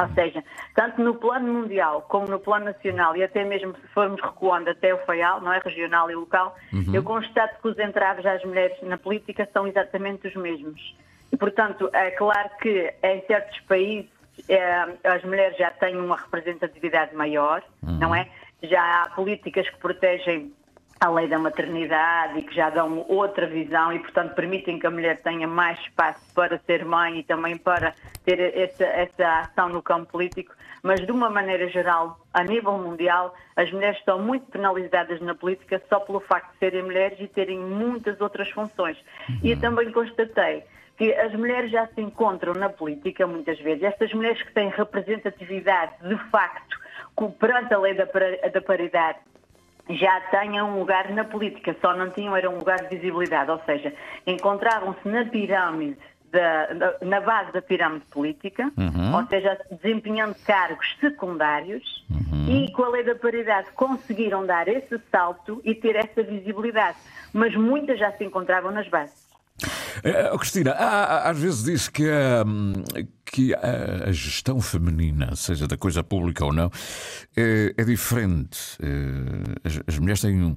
[0.00, 0.42] Ou seja,
[0.74, 4.92] tanto no plano mundial como no plano nacional e até mesmo se formos recuando até
[4.92, 5.58] o FAIAL, não é?
[5.60, 6.92] Regional e local, Uhum.
[6.92, 10.96] eu constato que os entraves às mulheres na política são exatamente os mesmos.
[11.30, 14.10] E, portanto, é claro que em certos países
[14.48, 18.28] eh, as mulheres já têm uma representatividade maior, não é?
[18.64, 20.52] Já há políticas que protegem
[21.04, 24.90] a lei da maternidade e que já dão outra visão e, portanto, permitem que a
[24.90, 29.82] mulher tenha mais espaço para ser mãe e também para ter essa, essa ação no
[29.82, 30.54] campo político.
[30.82, 35.82] Mas, de uma maneira geral, a nível mundial, as mulheres estão muito penalizadas na política
[35.90, 38.96] só pelo facto de serem mulheres e terem muitas outras funções.
[39.42, 40.64] E eu também constatei
[40.96, 43.82] que as mulheres já se encontram na política muitas vezes.
[43.82, 46.78] Estas mulheres que têm representatividade, de facto,
[47.38, 49.18] perante a lei da da paridade,
[49.90, 53.60] já tenham um lugar na política, só não tinham era um lugar de visibilidade, ou
[53.66, 53.92] seja,
[54.26, 55.96] encontravam-se na pirâmide,
[56.30, 59.14] da- na, na base da pirâmide política, Uhum.
[59.16, 62.04] ou seja, desempenhando cargos secundários,
[62.48, 66.98] e com a lei da paridade conseguiram dar esse salto e ter essa visibilidade,
[67.32, 69.23] mas muitas já se encontravam nas bases.
[70.32, 72.04] Oh, Cristina, há- às vezes diz que,
[72.46, 72.72] hum,
[73.24, 76.70] que a, a gestão feminina, seja da coisa pública ou não,
[77.36, 78.58] é, é diferente.
[78.82, 80.56] Eh, As, as mulheres têm um-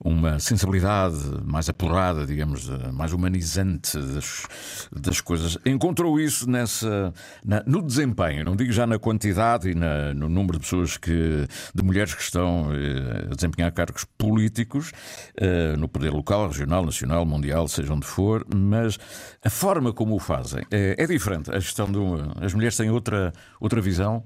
[0.00, 4.46] uma sensibilidade mais apurada, digamos, mais humanizante das,
[4.92, 5.58] das coisas.
[5.66, 7.12] Encontrou isso nessa,
[7.44, 11.46] na- no desempenho, não digo já na quantidade e na- no número de pessoas que,
[11.74, 14.92] de mulheres que estão eh, a desempenhar cargos políticos,
[15.36, 18.98] eh, no poder local, regional, nacional, mundial, seja onde for, mas
[19.44, 21.50] a forma como o fazem é, é diferente.
[21.50, 21.58] A
[21.90, 24.24] de uma- as mulheres têm outra, outra visão.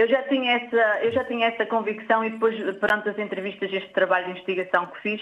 [0.00, 3.92] Eu já tinha essa, eu já tinha essa convicção e depois, perante as entrevistas, este
[3.92, 5.20] trabalho de investigação que fiz,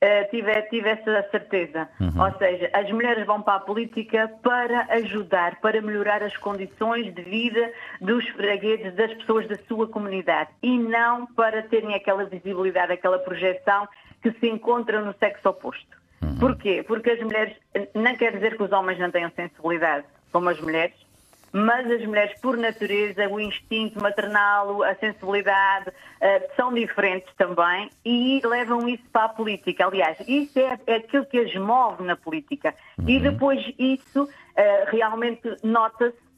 [0.00, 1.88] eh, tive, tive essa certeza.
[1.98, 2.22] Uhum.
[2.22, 7.22] Ou seja, as mulheres vão para a política para ajudar, para melhorar as condições de
[7.22, 13.18] vida dos fregueses, das pessoas da sua comunidade e não para terem aquela visibilidade, aquela
[13.18, 13.88] projeção
[14.22, 15.98] que se encontra no sexo oposto.
[16.38, 16.84] Porquê?
[16.86, 17.56] Porque as mulheres,
[17.96, 20.94] não quer dizer que os homens não tenham sensibilidade como as mulheres,
[21.52, 28.40] mas as mulheres, por natureza, o instinto maternal, a sensibilidade, eh, são diferentes também e
[28.44, 29.86] levam isso para a política.
[29.86, 32.74] Aliás, isso é, é aquilo que as move na política.
[33.06, 36.29] E depois isso eh, realmente nota-se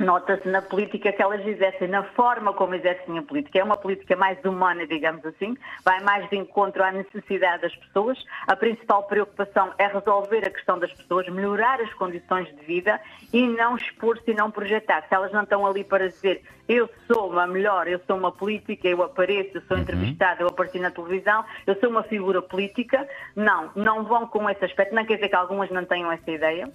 [0.00, 3.58] Nota-se na política que elas exercem, na forma como exercem a política.
[3.58, 8.18] É uma política mais humana, digamos assim, vai mais de encontro à necessidade das pessoas.
[8.46, 12.98] A principal preocupação é resolver a questão das pessoas, melhorar as condições de vida
[13.30, 15.02] e não expor-se e não projetar.
[15.06, 18.86] Se elas não estão ali para dizer eu sou uma melhor, eu sou uma política,
[18.86, 23.72] eu apareço, eu sou entrevistada, eu apareci na televisão, eu sou uma figura política, não,
[23.74, 24.94] não vão com esse aspecto.
[24.94, 26.70] Não quer dizer que algumas não tenham essa ideia,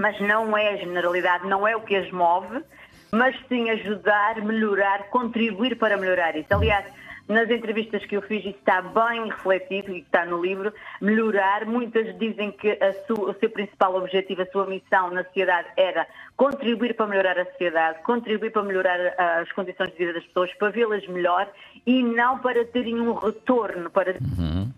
[0.00, 2.64] mas não é a generalidade, não é o que as move,
[3.12, 6.48] mas sim ajudar, melhorar, contribuir para melhorar isso.
[6.50, 6.86] Aliás,
[7.28, 11.66] nas entrevistas que eu fiz, isso está bem refletido e está no livro, melhorar.
[11.66, 16.94] Muitas dizem que sua- o seu principal objetivo, a sua missão na sociedade era contribuir
[16.94, 20.70] para melhorar a sociedade, contribuir para melhorar ah, as condições de vida das pessoas, para
[20.70, 21.48] vê-las melhor
[21.88, 24.70] e não para terem um retorno, para Uhum.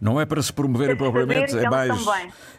[0.00, 2.06] Não é para se promoverem propriamente, é mais,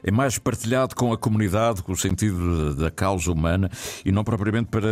[0.04, 3.70] é mais partilhado com a comunidade, com o sentido da causa humana
[4.04, 4.88] e não propriamente para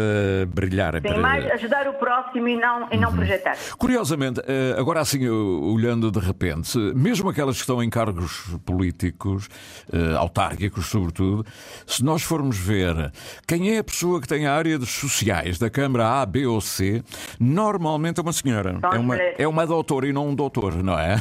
[0.47, 0.95] brilhar.
[0.95, 1.19] É sim, para...
[1.19, 3.58] mais ajudar o próximo e não, e não projetar.
[3.78, 9.49] Curiosamente, eh, agora assim, olhando de repente, mesmo aquelas que estão em cargos políticos,
[9.91, 11.45] eh, autárquicos sobretudo,
[11.86, 13.12] se nós formos ver
[13.47, 16.62] quem é a pessoa que tem a área dos sociais da Câmara A, B ou
[16.62, 17.04] C,
[17.39, 18.78] normalmente é uma senhora.
[18.80, 21.15] São É uma, é uma doutora e não um doutor, não é?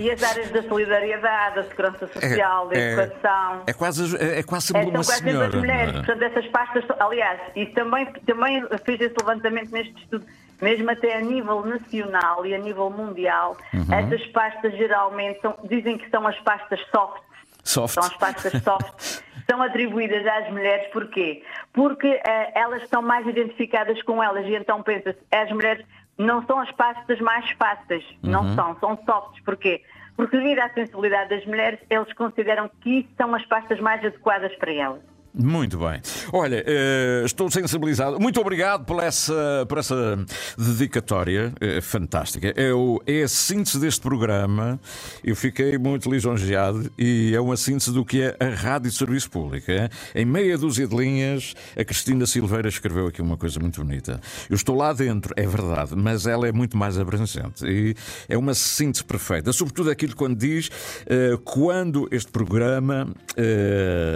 [0.00, 3.62] E as áreas da solidariedade, da segurança social, da é- educação.
[3.66, 5.48] É quase, é, é quase É, uma são quase sempre senhora.
[5.48, 5.90] as mulheres.
[5.90, 5.92] é?
[5.98, 10.24] Portanto, essas pastas, aliás, e também, também fiz esse levantamento neste estudo,
[10.62, 13.86] mesmo até a nível nacional e a nível mundial, Uhum.
[13.92, 17.22] essas pastas geralmente são- dizem que são as pastas soft.
[17.64, 17.94] Soft.
[17.94, 19.22] São as pastas soft.
[19.48, 21.40] São atribuídas às mulheres, porquê?
[21.72, 25.86] Porque eh, elas estão mais identificadas com elas e então pensa-se, as mulheres
[26.18, 28.54] não são as pastas mais fáceis, não Uhum.
[28.54, 29.42] são, são softs.
[29.44, 29.82] Porquê?
[30.16, 34.72] Porque devido à sensibilidade das mulheres, eles consideram que são as pastas mais adequadas para
[34.72, 35.02] elas.
[35.38, 36.00] Muito bem.
[36.32, 38.18] Olha, eh, estou sensibilizado.
[38.18, 40.18] Muito obrigado por essa, por essa
[40.56, 42.54] dedicatória eh, fantástica.
[42.56, 44.80] É, o- é a síntese deste programa.
[45.22, 49.66] Eu fiquei muito lisonjeado e é uma síntese do que é a Rádio Serviço Público.
[50.14, 54.18] Em meia dúzia de linhas, a Cristina Silveira escreveu aqui uma coisa muito bonita.
[54.48, 57.94] Eu estou lá dentro, é verdade, mas ela é muito mais abrangente e
[58.26, 59.52] é uma síntese perfeita.
[59.52, 60.70] Sobretudo aquilo quando diz
[61.06, 63.06] eh, quando este programa,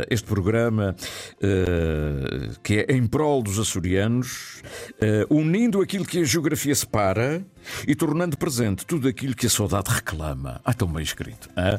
[0.08, 0.96] este programa
[2.62, 4.62] que é em prol dos açorianos,
[5.00, 7.44] eh, unindo aquilo que a geografia separa
[7.86, 10.60] e tornando presente tudo aquilo que a saudade reclama.
[10.64, 11.48] Ah, tão bem escrito.
[11.56, 11.78] hã?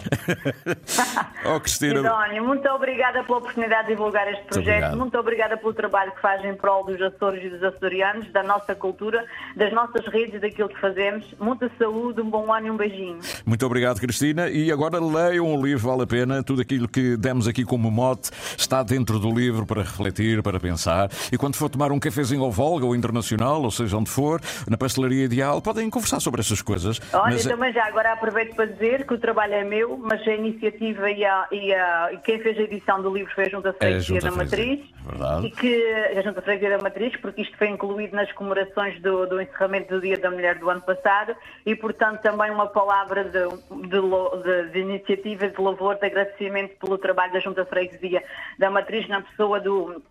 [1.56, 2.02] oh, Cristina.
[2.02, 4.68] Sidónio, muito obrigada pela oportunidade de divulgar este projeto.
[4.68, 4.98] obrigado.
[4.98, 8.76] Muito obrigada pelo trabalho que faz em prol dos Açores e dos açorianos, da nossa
[8.76, 11.26] cultura, das nossas redes, daquilo que fazemos.
[11.40, 13.20] Muita saúde, um bom ano e um beijinho.
[13.46, 14.50] Muito obrigado, Cristina.
[14.50, 16.44] E agora leiam o livro, vale a pena.
[16.44, 21.10] Tudo aquilo que demos aqui como mote está dentro do livro para refletir, para pensar.
[21.32, 24.78] E quando for tomar um cafezinho ao Volga ou Internacional, ou seja onde for, na
[24.78, 27.00] pastelaria ideal, podem conversar sobre essas coisas.
[27.14, 30.26] Olha, Mas, eu também já agora aproveito para dizer que o trabalho é meu, mas
[30.28, 33.50] a iniciativa e, a- e a- e quem fez a edição do livro foi a
[33.50, 34.80] Junta É Freguesia Junta da Matriz.
[35.06, 35.48] Verdade.
[35.48, 39.42] E que a Junta Freguesia da Matriz, porque isto foi incluído nas comemorações do, do
[39.42, 43.32] encerramento do Dia da Mulher do ano passado e, portanto, também uma palavra de,
[43.88, 48.24] de de- de iniciativa, de louvor, de agradecimento pelo trabalho da Junta Freguesia
[48.60, 50.02] da Matriz na pessoa do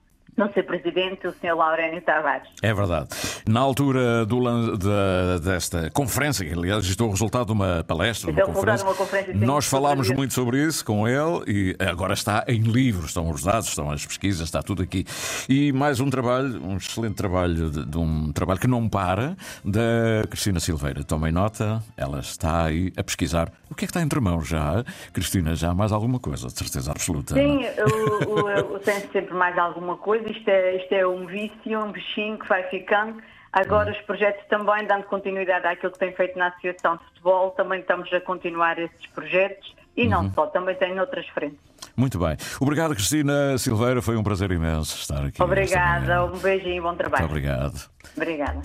[0.41, 1.55] não ser presidente, o Sr.
[1.57, 2.49] Laurénio Tavares.
[2.63, 3.09] É verdade.
[3.47, 4.41] Na altura do,
[4.77, 8.87] da- desta conferência, que aliás isto é o resultado de uma palestra, é uma conferência,
[8.87, 13.07] uma conferência, nós falámos sobre muito sobre isso com ele e agora está em livros,
[13.11, 15.05] estão os dados, estão as pesquisas, está tudo aqui.
[15.49, 20.27] E mais um trabalho, um excelente trabalho, de, de um trabalho que não para, da
[20.29, 21.05] Cristina Silveira.
[21.05, 23.53] Tomem nota, ela está aí a pesquisar.
[23.71, 24.85] O que é que está entre mãos já?
[25.13, 27.35] Cristina, já há mais alguma coisa, de certeza absoluta.
[27.35, 30.30] Sim, o, o, o- tem sempre mais alguma coisa.
[30.31, 33.21] Isto é, isto é um vício, um bichinho que vai ficando.
[33.53, 37.81] Agora, os projetos também, dando continuidade àquilo que tem feito na Associação de Futebol, também
[37.81, 39.75] estamos a continuar esses projetos.
[39.97, 41.59] E não só, também tem noutras frentes.
[41.97, 42.37] Muito bem.
[42.61, 45.43] Obrigado, Cristina Silveira, foi um prazer imenso estar aqui.
[45.43, 47.25] Obrigada, um beijinho e bom trabalho.
[47.25, 47.91] Muito obrigado.
[48.17, 48.63] Obrigada.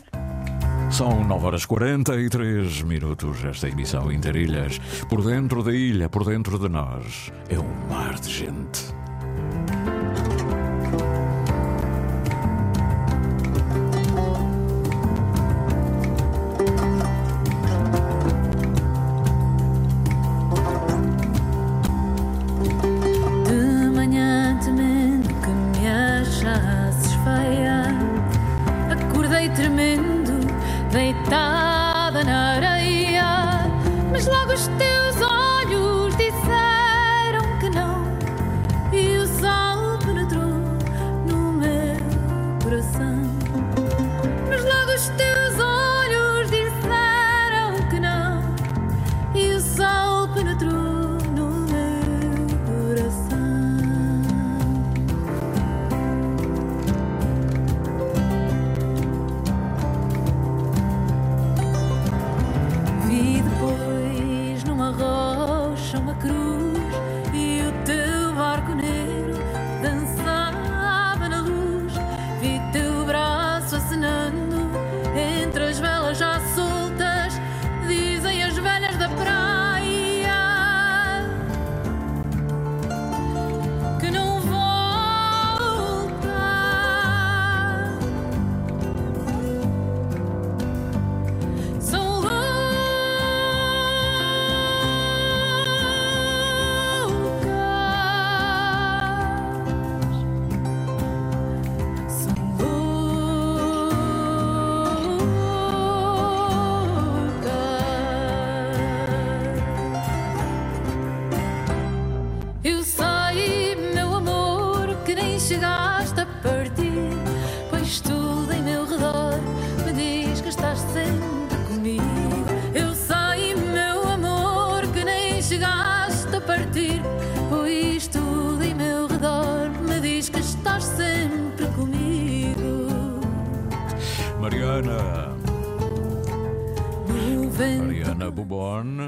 [0.91, 4.77] São 9 horas 43 minutos esta emissão Interilhas.
[5.09, 8.93] Por dentro da ilha, por dentro de nós, é um mar de gente.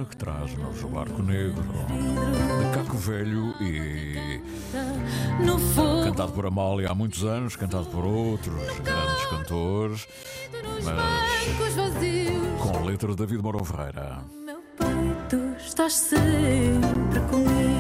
[0.10, 4.42] Que traz-nos o Barco Negro de Caco Velho e
[6.04, 10.08] Cantado por Amália há muitos anos, cantado por outros grandes cantores,
[10.84, 14.24] mas com a letra de David Mourão Ferreira.
[14.44, 17.78] Meu peito estás sempre comigo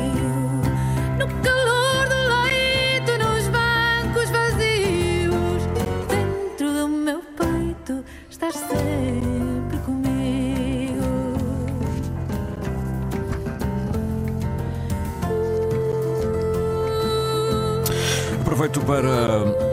[18.87, 19.66] para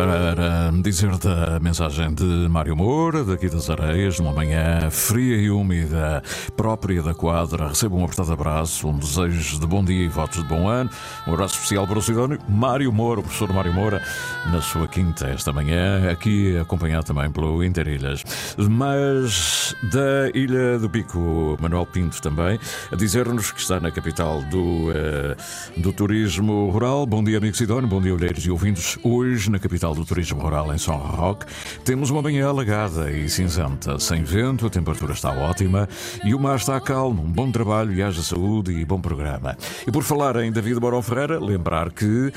[0.00, 6.22] para dizer da mensagem de Mário Moura, daqui das Areias, numa manhã fria e úmida,
[6.56, 7.68] própria da quadra.
[7.68, 10.88] Recebo um apertado abraço, um desejo de bom dia e votos de bom ano.
[11.26, 14.02] Um abraço especial para o cidadão Mário Moura, o professor Mário Moura,
[14.50, 18.24] na sua quinta esta manhã, aqui acompanhado também pelo Interilhas.
[18.56, 22.58] Mas da Ilha do Pico, Manuel Pinto também,
[22.90, 25.36] a dizer-nos que está na capital do, uh,
[25.76, 27.04] do turismo rural.
[27.04, 28.98] Bom dia, amigo Sidónio, bom dia, olheiros e ouvintes.
[29.02, 31.46] Hoje, na capital do turismo rural em São Roque,
[31.84, 35.88] temos uma manhã alagada e cinzenta, sem vento, a temperatura está ótima
[36.24, 37.22] e o mar está calmo.
[37.22, 39.56] Um bom trabalho e haja saúde e bom programa.
[39.86, 42.32] E por falar em David Barão Ferreira, lembrar que uh,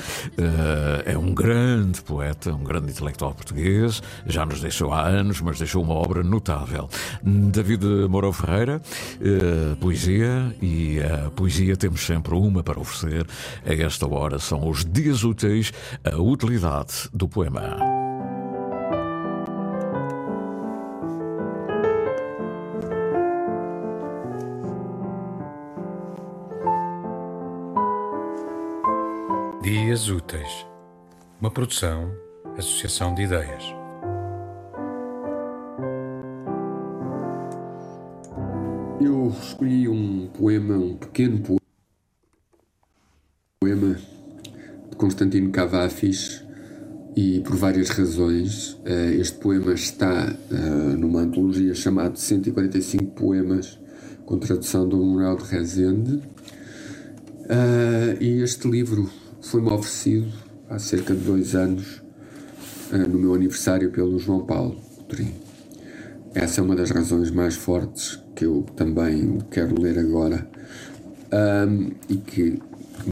[1.04, 5.82] é um grande poeta, um grande intelectual português, já nos deixou há anos, mas deixou
[5.82, 6.88] uma obra notável.
[7.22, 8.80] David Mourão Ferreira,
[9.20, 13.26] uh, poesia, e a poesia temos sempre uma para oferecer
[13.66, 14.38] a esta hora.
[14.38, 15.72] São os dias úteis,
[16.04, 17.76] a utilidade do poema.
[29.62, 30.66] Dias Úteis,
[31.40, 32.10] uma produção,
[32.56, 33.64] associação de ideias.
[39.00, 41.42] Eu escolhi um poema, um pequeno
[43.60, 43.98] poema
[44.90, 46.43] de Constantino Cavafis
[47.16, 48.76] e por várias razões.
[48.84, 50.56] Eh, este poema está eh,
[50.96, 53.78] numa antologia chamada 145 Poemas,
[54.26, 56.22] com tradução do Manuel de Rezende.
[57.48, 59.08] Eh, e este livro
[59.40, 60.32] foi-me oferecido
[60.68, 62.02] há cerca de dois anos,
[62.92, 65.34] no meu aniversário, pelo João Paulo Coutinho.
[66.34, 70.48] Essa é uma das razões mais fortes que eu também quero ler agora
[72.08, 72.60] e que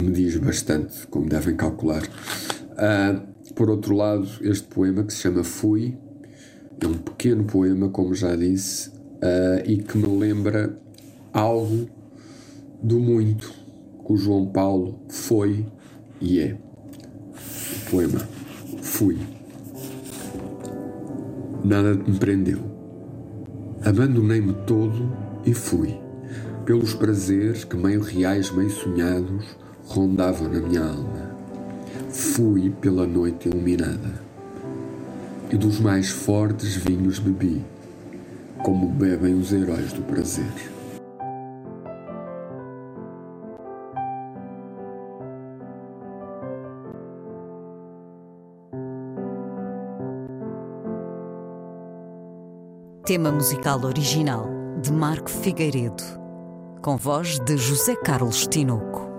[0.01, 2.03] me diz bastante, como devem calcular.
[2.03, 5.97] Uh, por outro lado, este poema que se chama Fui
[6.81, 10.77] é um pequeno poema, como já disse, uh, e que me lembra
[11.33, 11.89] algo
[12.83, 13.53] do muito
[14.05, 15.65] que o João Paulo foi
[16.21, 16.55] e é.
[16.55, 18.21] O poema
[18.81, 19.19] Fui.
[21.65, 22.59] Nada me prendeu.
[23.85, 25.97] Abandonei-me todo e fui,
[26.65, 29.45] pelos prazeres que, meio reais, meio sonhados,
[29.87, 31.22] rondavam na minha alma.
[32.13, 34.21] Fui pela noite iluminada,
[35.51, 37.65] e dos mais fortes vinhos bebi,
[38.63, 40.45] como bebem os heróis do prazer.
[53.07, 54.47] Tema musical original
[54.83, 56.03] de Marco Figueiredo,
[56.83, 59.12] com voz de José Carlos Tinoco.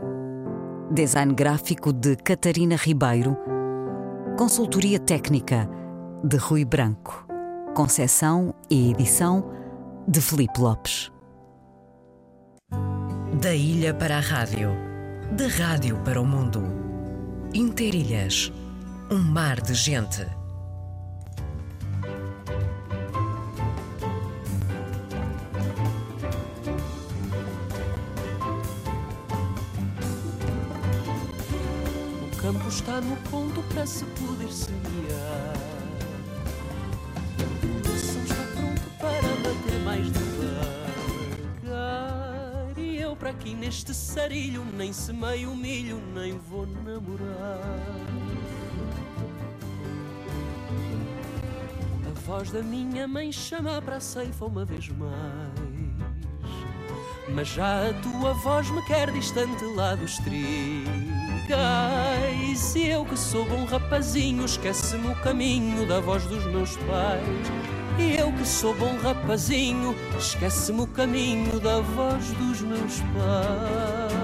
[0.94, 3.36] Design gráfico de Catarina Ribeiro.
[4.38, 5.68] Consultoria técnica
[6.24, 7.26] de Rui Branco.
[7.74, 9.52] Concessão e edição
[10.08, 11.12] de Felipe Lopes.
[13.42, 14.70] Da ilha para a rádio,
[15.32, 16.62] da rádio para o mundo.
[17.56, 18.54] Interilhas,
[19.10, 20.43] um mar de gente.
[32.74, 35.54] Está no ponto para se poder semear.
[37.62, 41.64] O coração está pronto para bater mais devagar.
[42.76, 47.80] E eu para aqui neste sarilho nem semeio o milho, nem vou namorar.
[52.08, 55.14] A voz da minha mãe chama para a ceifa uma vez mais.
[57.30, 60.18] Mas já a tua voz me quer distante lá dos
[61.44, 62.76] trigais.
[62.76, 67.52] E eu que sou bom rapazinho, esquece-me o caminho da voz dos meus pais.
[67.98, 74.24] E eu que sou bom rapazinho, esquece-me o caminho da voz dos meus pais.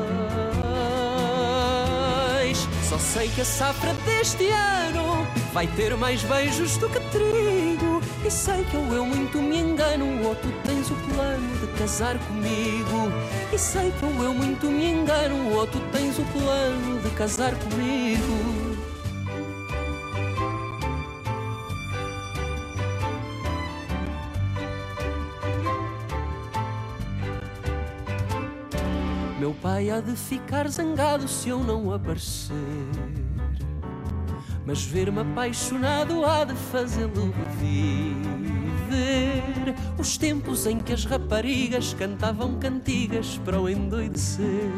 [2.87, 8.01] Só sei que a safra deste ano vai ter mais beijos do que trigo.
[8.25, 12.17] E sei que ou eu muito me engano Ou tu tens o plano de casar
[12.19, 12.78] comigo
[13.51, 18.69] E sei que eu muito me engano Ou tu tens o plano de casar comigo
[29.39, 32.53] Meu pai há de ficar zangado se eu não aparecer.
[34.65, 37.33] Mas ver-me apaixonado há de fazê-lo
[39.97, 44.71] os tempos em que as raparigas cantavam cantigas para o endoidecer.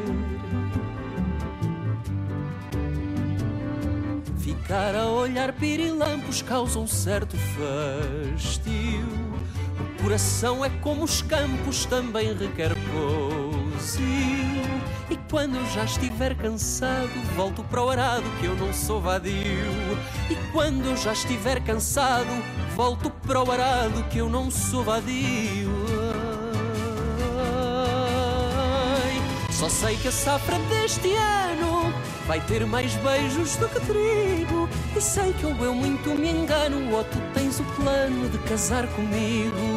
[4.37, 9.05] Ficar a olhar pirilampos causa um certo fastio.
[9.99, 14.01] O coração é como os campos, também requer pousio.
[15.09, 19.35] E quando eu já estiver cansado, volto para o arado que eu não sou vadio.
[20.29, 22.31] E quando eu já estiver cansado,
[22.75, 25.71] volto para o arado que eu não sou vadio.
[29.03, 31.93] Ai, Só sei que a safra deste ano
[32.27, 34.69] vai ter mais beijos do que trigo.
[34.95, 38.87] E sei que ou eu muito me engano, ou tu tens o plano de casar
[38.87, 39.70] comigo.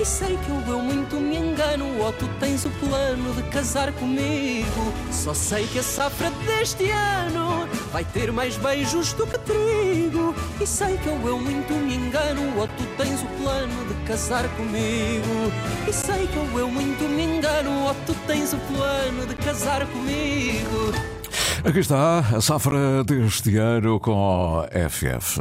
[0.00, 3.92] E sei que ou eu muito me engano, ou tu tens o plano de casar
[3.92, 4.94] comigo.
[5.12, 10.34] Só sei que a safra deste ano vai ter mais beijos do que trigo.
[10.58, 14.48] E sei que ou eu muito me engano, ou tu tens o plano de casar
[14.56, 15.52] comigo.
[15.86, 19.86] E sei que ou eu muito me engano, ou tu tens o plano de casar
[19.88, 21.19] comigo.
[21.62, 25.40] Aqui está a safra deste ano com FF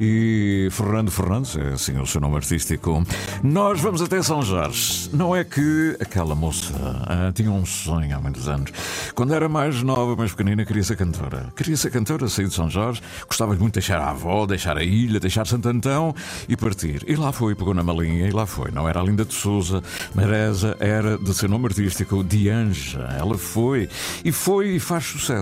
[0.00, 3.06] e Fernando Fernandes, é assim o seu nome artístico.
[3.44, 5.08] Nós vamos até São Jorge.
[5.12, 6.74] Não é que aquela moça
[7.06, 8.72] ah, tinha um sonho há muitos anos.
[9.14, 11.46] Quando era mais nova, mais pequenina, queria ser cantora.
[11.54, 14.82] Queria ser cantora, sair de São Jorge, gostava muito de deixar a avó, deixar a
[14.82, 16.12] ilha, deixar Santo Antão
[16.48, 17.04] e partir.
[17.06, 18.72] E lá foi, pegou na malinha e lá foi.
[18.72, 19.80] Não era a Linda de Souza,
[20.12, 23.08] Maresa, era de seu nome artístico, Dianja.
[23.16, 23.88] Ela foi
[24.24, 25.35] e foi e faz sucesso.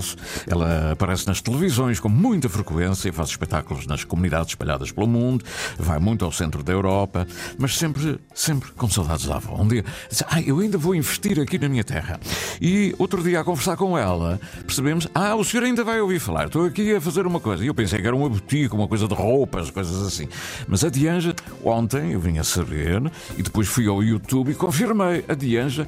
[0.46, 5.44] Ela aparece nas televisões com muita frequência, faz espetáculos nas comunidades espalhadas pelo mundo,
[5.78, 7.26] vai muito ao centro da Europa,
[7.58, 9.60] mas sempre, sempre com saudades da avó.
[9.60, 12.18] Um dia, diz, ah, eu ainda vou investir aqui na minha terra.
[12.60, 16.46] E outro dia, a conversar com ela, percebemos, ah, o senhor ainda vai ouvir falar,
[16.46, 17.64] estou aqui a fazer uma coisa.
[17.64, 20.28] E eu pensei que era uma boutique, uma coisa de roupas, coisas assim.
[20.66, 23.02] Mas a Dianja, ontem, eu vim a saber,
[23.36, 25.86] e depois fui ao YouTube e confirmei, a Dianja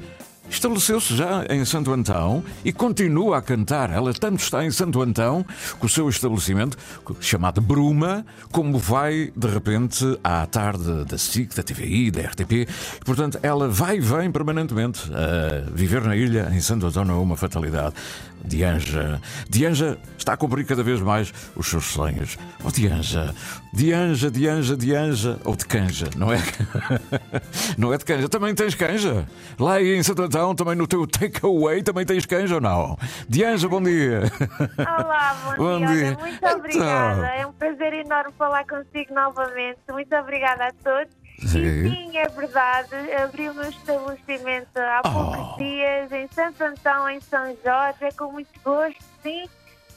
[0.49, 3.91] Estabeleceu-se já em Santo Antão e continua a cantar.
[3.91, 5.45] Ela tanto está em Santo Antão,
[5.77, 6.77] com o seu estabelecimento,
[7.19, 12.67] chamado Bruma, como vai, de repente, à tarde da SIC, da TVI, da RTP.
[13.05, 15.11] Portanto, ela vai e vem permanentemente.
[15.13, 17.93] A viver na ilha, em Santo Antão, não é uma fatalidade.
[18.47, 19.21] Dianja.
[19.49, 22.37] Dianja está a cumprir cada vez mais os seus sonhos.
[22.63, 23.33] Oh, Dianja.
[23.73, 25.39] Dianja, Dianja, Dianja.
[25.43, 26.37] Ou de canja, não é?
[27.77, 28.29] não é de canja.
[28.29, 29.27] Também tens canja?
[29.59, 32.97] Lá em Santo Antão, também no teu takeaway, também tens canja ou não?
[33.27, 34.21] Dianja, bom dia.
[34.77, 35.87] Olá, bom, Bom dia.
[35.87, 36.17] dia.
[36.17, 37.13] Olha, muito obrigada.
[37.17, 37.25] Então.
[37.25, 39.79] É um prazer enorme falar consigo novamente.
[39.89, 41.26] Muito obrigada a todos.
[41.39, 41.89] Sim.
[41.89, 42.89] Sim, é verdade.
[43.23, 45.11] Abri o meu estabelecimento há Oh.
[45.11, 47.97] poucos dias em Santo Antão, em São Jorge.
[48.05, 49.47] É com muito gosto, sim,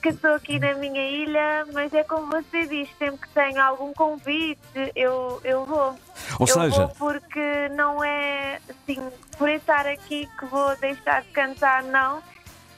[0.02, 1.66] que estou aqui na minha ilha.
[1.72, 4.60] Mas é como você diz, sempre que tenho algum convite,
[4.94, 5.98] eu, eu vou.
[6.38, 11.28] Ou eu seja- vou porque não é assim, por estar aqui que vou deixar de
[11.28, 12.22] cantar, não.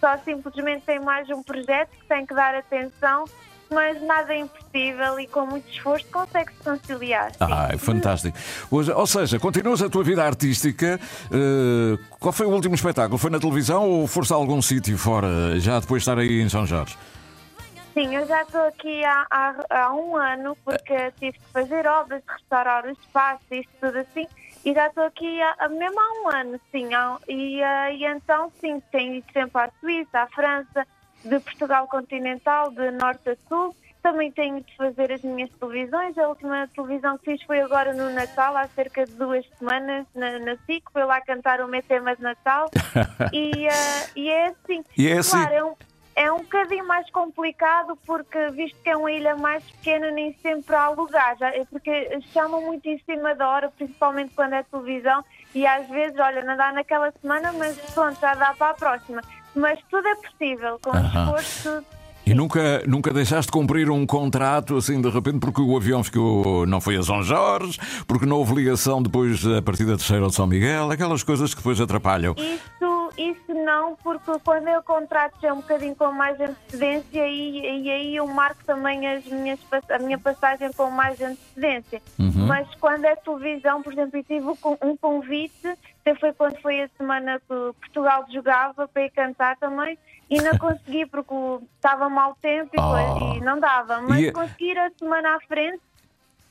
[0.00, 3.24] Só simplesmente tem mais um projeto que tem que dar atenção,
[3.72, 7.32] mas nada é impossível e com muito esforço consegue-se conciliar.
[7.40, 8.36] Ah, é fantástico.
[8.70, 11.00] Hoje- Ou seja, continuas a tua vida artística.
[11.30, 13.18] eh, qual foi o último espetáculo?
[13.18, 16.48] Foi na televisão ou foste a algum sítio fora, já depois de estar aí em
[16.48, 16.96] São Jorge?
[17.94, 22.22] Sim, eu já estou aqui há, há, há um ano porque tive que fazer obras,
[22.26, 24.26] restaurar o espaço, isto tudo assim.
[24.64, 26.94] E já estou aqui há, há- mesmo há um ano, sim.
[26.94, 30.86] há- e, eh, e então, sim, tenho ido sempre à Suíça, à França,
[31.24, 33.74] de Portugal continental, de norte a sul.
[34.02, 36.18] Também tenho de fazer as minhas televisões.
[36.18, 40.40] A última televisão que fiz foi agora no Natal, há cerca de duas semanas, na,
[40.40, 40.82] na SIC.
[40.92, 42.68] Foi lá cantar o meu tema de Natal.
[43.32, 44.84] e, eh, e é assim.
[44.98, 45.38] E é assim.
[45.38, 45.74] Claro, é um,
[46.14, 50.74] é um bocadinho mais complicado porque, visto que é uma ilha mais pequena, nem sempre
[50.74, 51.36] há lugar.
[51.38, 55.88] Já, é porque chamam muito em cima da hora, principalmente quando é televisão, e às
[55.88, 59.22] vezes, olha, não dá naquela semana, mas pronto, já dá para a próxima.
[59.54, 61.36] Mas tudo é possível, com Aham.
[61.36, 61.84] esforço.
[62.24, 66.64] E nunca, nunca deixaste de cumprir um contrato assim de repente porque o avião ficou,
[66.66, 70.34] não foi a São Jorge, porque não houve ligação depois a partir da terceira de
[70.34, 72.32] São Miguel, aquelas coisas que depois atrapalham.
[72.38, 77.90] Isso, isso não, porque quando eu contrato já um bocadinho com mais antecedência e, e
[77.90, 79.58] aí eu marco também as minhas,
[79.90, 82.02] a minha passagem com mais antecedência.
[82.18, 82.46] Uhum.
[82.46, 85.68] Mas quando é televisão, por exemplo, eu tive um con- convite,
[86.00, 87.46] até foi quando foi a semana que
[87.80, 89.98] Portugal jogava para ir cantar também,
[90.30, 91.34] e não consegui porque
[91.76, 94.00] estava mau tempo e, coisa, e não dava.
[94.00, 95.80] Mas E- consegui ir a semana à frente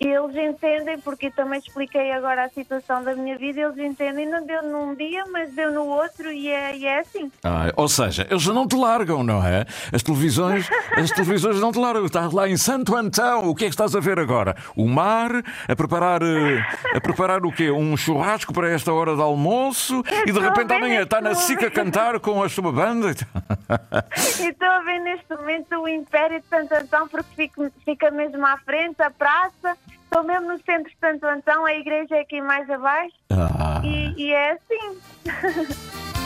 [0.03, 4.27] e eles entendem, porque eu também expliquei agora a situação da minha vida, eles entendem,
[4.27, 7.31] não deu num dia, mas deu no outro e é, e é assim.
[7.43, 9.63] Ah, ou seja, eles não te largam, não é?
[9.93, 12.03] As televisões, as televisões não te largam.
[12.03, 14.55] Estás lá em Santo Antão, o que é que estás a ver agora?
[14.75, 15.29] O mar,
[15.67, 17.69] a preparar, eh, a preparar o quê?
[17.69, 21.69] Um churrasco para esta hora de almoço e de repente amanhã está na SIC a
[21.69, 23.11] cantar com a sua banda.
[24.39, 28.43] E estou a ver neste momento o Império de Santo Antão, porque fica, fica mesmo
[28.47, 29.77] à frente, a praça.
[30.11, 33.15] Estou mesmo no centro de Santo Antão, a igreja é aqui mais abaixo.
[33.29, 33.81] Ah.
[33.81, 34.99] E, e é assim.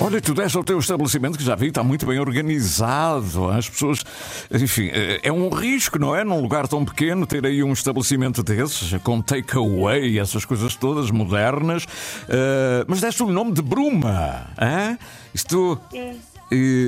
[0.00, 3.48] Olha, tu deste ao teu estabelecimento que já vi, está muito bem organizado.
[3.50, 4.04] As pessoas.
[4.48, 6.22] Enfim, eh, é um risco, não é?
[6.22, 11.84] Num lugar tão pequeno, ter aí um estabelecimento desses, com takeaway, essas coisas todas modernas.
[12.28, 14.46] Eh, mas deste o nome de Bruma.
[14.60, 14.98] Hein?
[15.34, 15.80] Isto.
[15.92, 16.14] Eh,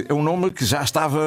[0.09, 1.21] É um nome que já estava.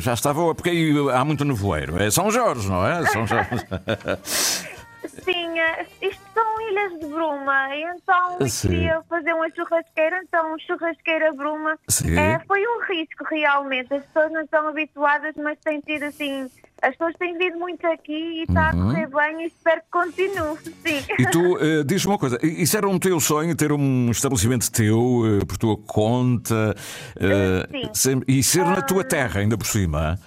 [0.00, 0.54] Já estava.
[0.54, 2.00] Porque aí há muito nevoeiro.
[2.00, 3.04] É São Jorge, não é?
[3.06, 3.50] São Jorge.
[5.22, 5.54] Sim,
[6.02, 8.68] isto são ilhas de Bruma, então eu Sim.
[8.68, 11.78] queria fazer uma churrasqueira, então churrasqueira Bruma.
[11.88, 12.16] Sim.
[12.18, 16.46] Eh, foi um risco realmente, as pessoas não estão habituadas, mas têm tido assim,
[16.82, 18.80] as pessoas têm vindo muito aqui e está Uhum.
[18.80, 21.04] a correr bem e espero que continue, sim.
[21.18, 25.22] E tu, eh, diz-me uma coisa, isso era um teu sonho, ter um estabelecimento teu,
[25.40, 26.74] eh, por tua conta,
[27.16, 27.90] eh, Sim.
[27.94, 30.18] sem- e ser na tua terra, ainda por cima?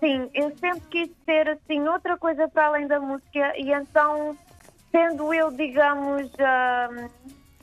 [0.00, 4.36] Sim, eu sempre quis ter assim outra coisa para além da música e então,
[4.92, 6.88] sendo eu, digamos, ah,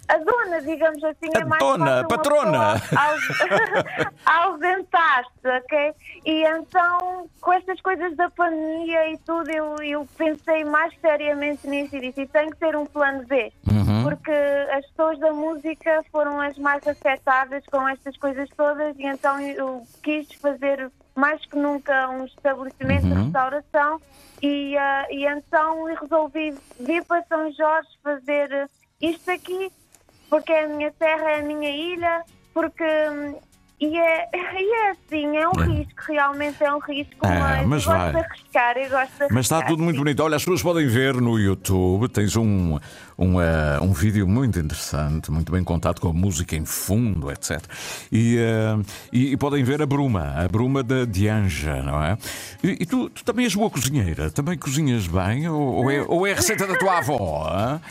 [0.08, 2.74] a dona, digamos assim, é mais dona, fácil patrona.
[4.26, 5.94] ausentar-se, ok?
[6.26, 11.96] E então, com estas coisas da pandemia e tudo, eu, eu pensei mais seriamente nisso
[11.96, 13.52] e disse, "E tem que ter um plano B.
[13.72, 14.04] Uhum.
[14.04, 14.32] Porque
[14.72, 19.82] as pessoas da música foram as mais afetadas com estas coisas todas e então eu
[20.04, 23.24] quis fazer mais que nunca um estabelecimento de Uhum.
[23.24, 24.02] restauração
[24.42, 28.68] e, ah, e então resolvi vir para São Jorge fazer eh,
[29.02, 29.72] isto aqui
[30.30, 33.40] porque é a minha terra, é a minha ilha, porque hum,
[33.80, 35.66] e é, e é assim, é um É.
[35.66, 38.12] risco, realmente é um risco, É, mas, mas gosto vai.
[38.12, 39.28] de arriscar, eu gosto de arriscar.
[39.32, 40.24] Mas está tudo muito bonito.
[40.24, 42.78] Olha, as pessoas podem ver no YouTube, tens um,
[43.18, 47.62] um, eh, um vídeo muito interessante, muito bem contado, com a música em fundo, etc.
[48.12, 52.18] E, eh, e, e podem ver a Bruma, a Bruma da Dianja, não é?
[52.64, 54.30] E, e tu, tu também és boa cozinheira?
[54.30, 55.48] Também cozinhas bem?
[55.48, 57.48] Ou, ou é, ou é a receita da tua avó?
[57.50, 57.82] hã?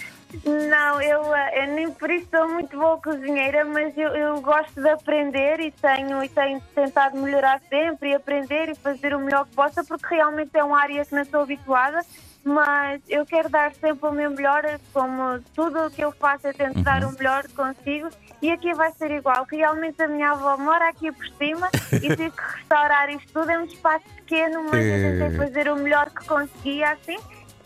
[0.44, 4.80] Não, eu, eh, eu nem por isso sou muito boa cozinheira, mas eu, eu gosto
[4.80, 9.46] de aprender e tenho, e tenho tentado melhorar sempre e aprender e fazer o melhor
[9.46, 12.00] que possa, porque realmente é uma área que não sou habituada,
[12.44, 16.54] mas eu quero dar sempre o meu melhor, como tudo o que eu faço, eu
[16.54, 18.08] tento dar o melhor consigo.
[18.42, 19.46] E aqui vai ser igual.
[19.50, 23.50] Realmente a minha avó mora aqui por cima e tive que restaurar isto tudo.
[23.50, 25.38] É um espaço pequeno, mas eu tentei É.
[25.38, 27.16] fazer o melhor que conseguia assim.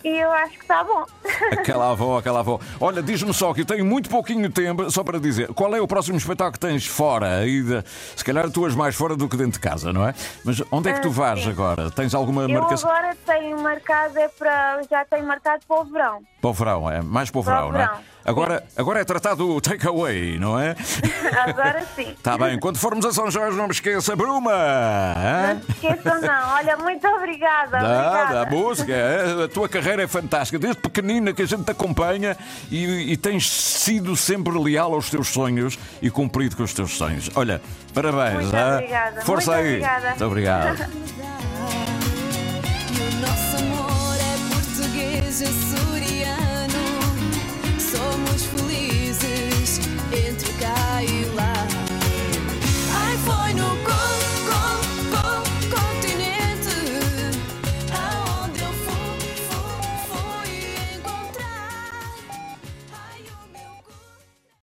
[0.05, 1.05] E eu acho que está bom.
[1.53, 2.61] Aquela avó, aquela avó.
[2.80, 5.88] Olha, diz-me só que eu tenho muito pouquinho tempo, só para dizer, qual é o
[5.88, 7.38] próximo espetáculo que tens fora?
[7.38, 7.82] Aí de-
[8.16, 10.14] se calhar tu és mais fora do que dentro de casa, não é?
[10.44, 11.51] Mas onde é que tu Ah, vais sim.
[11.51, 11.90] agora?
[11.90, 12.88] Tens alguma Eu marcação?
[12.90, 16.20] agora tenho marcado, é para, já tenho marcado para o verão.
[16.40, 17.01] Para o verão, é?
[17.03, 17.86] Mais para o verão, não é?
[17.86, 20.76] verão, Agora, agora é tratado o takeaway, não é?
[21.49, 22.11] Agora sim.
[22.11, 24.53] Está bem, quando formos a São Jorge, não me esqueça, Bruma!
[24.53, 25.55] hã?
[25.55, 26.51] Não se esqueçam não.
[26.55, 27.78] Olha, muito obrigada.
[27.80, 28.42] Nada, obrigada.
[28.42, 31.70] a música, é, a tua carreira carreira é fantástica, desde pequenina que a gente te
[31.70, 32.36] acompanha
[32.70, 37.30] e, e tens sido sempre leal aos teus sonhos e cumprido com os teus sonhos.
[37.34, 37.62] Olha,
[37.95, 38.43] parabéns.
[38.43, 38.74] Muito ah?
[38.76, 39.20] obrigada.
[39.22, 39.72] Força Muito aí.
[39.74, 40.09] Obrigada.
[40.09, 40.78] Muito obrigado.
[43.01, 46.84] o nosso amor é português açoriano.
[47.78, 49.80] Somos felizes
[50.12, 51.57] entre cá e lá.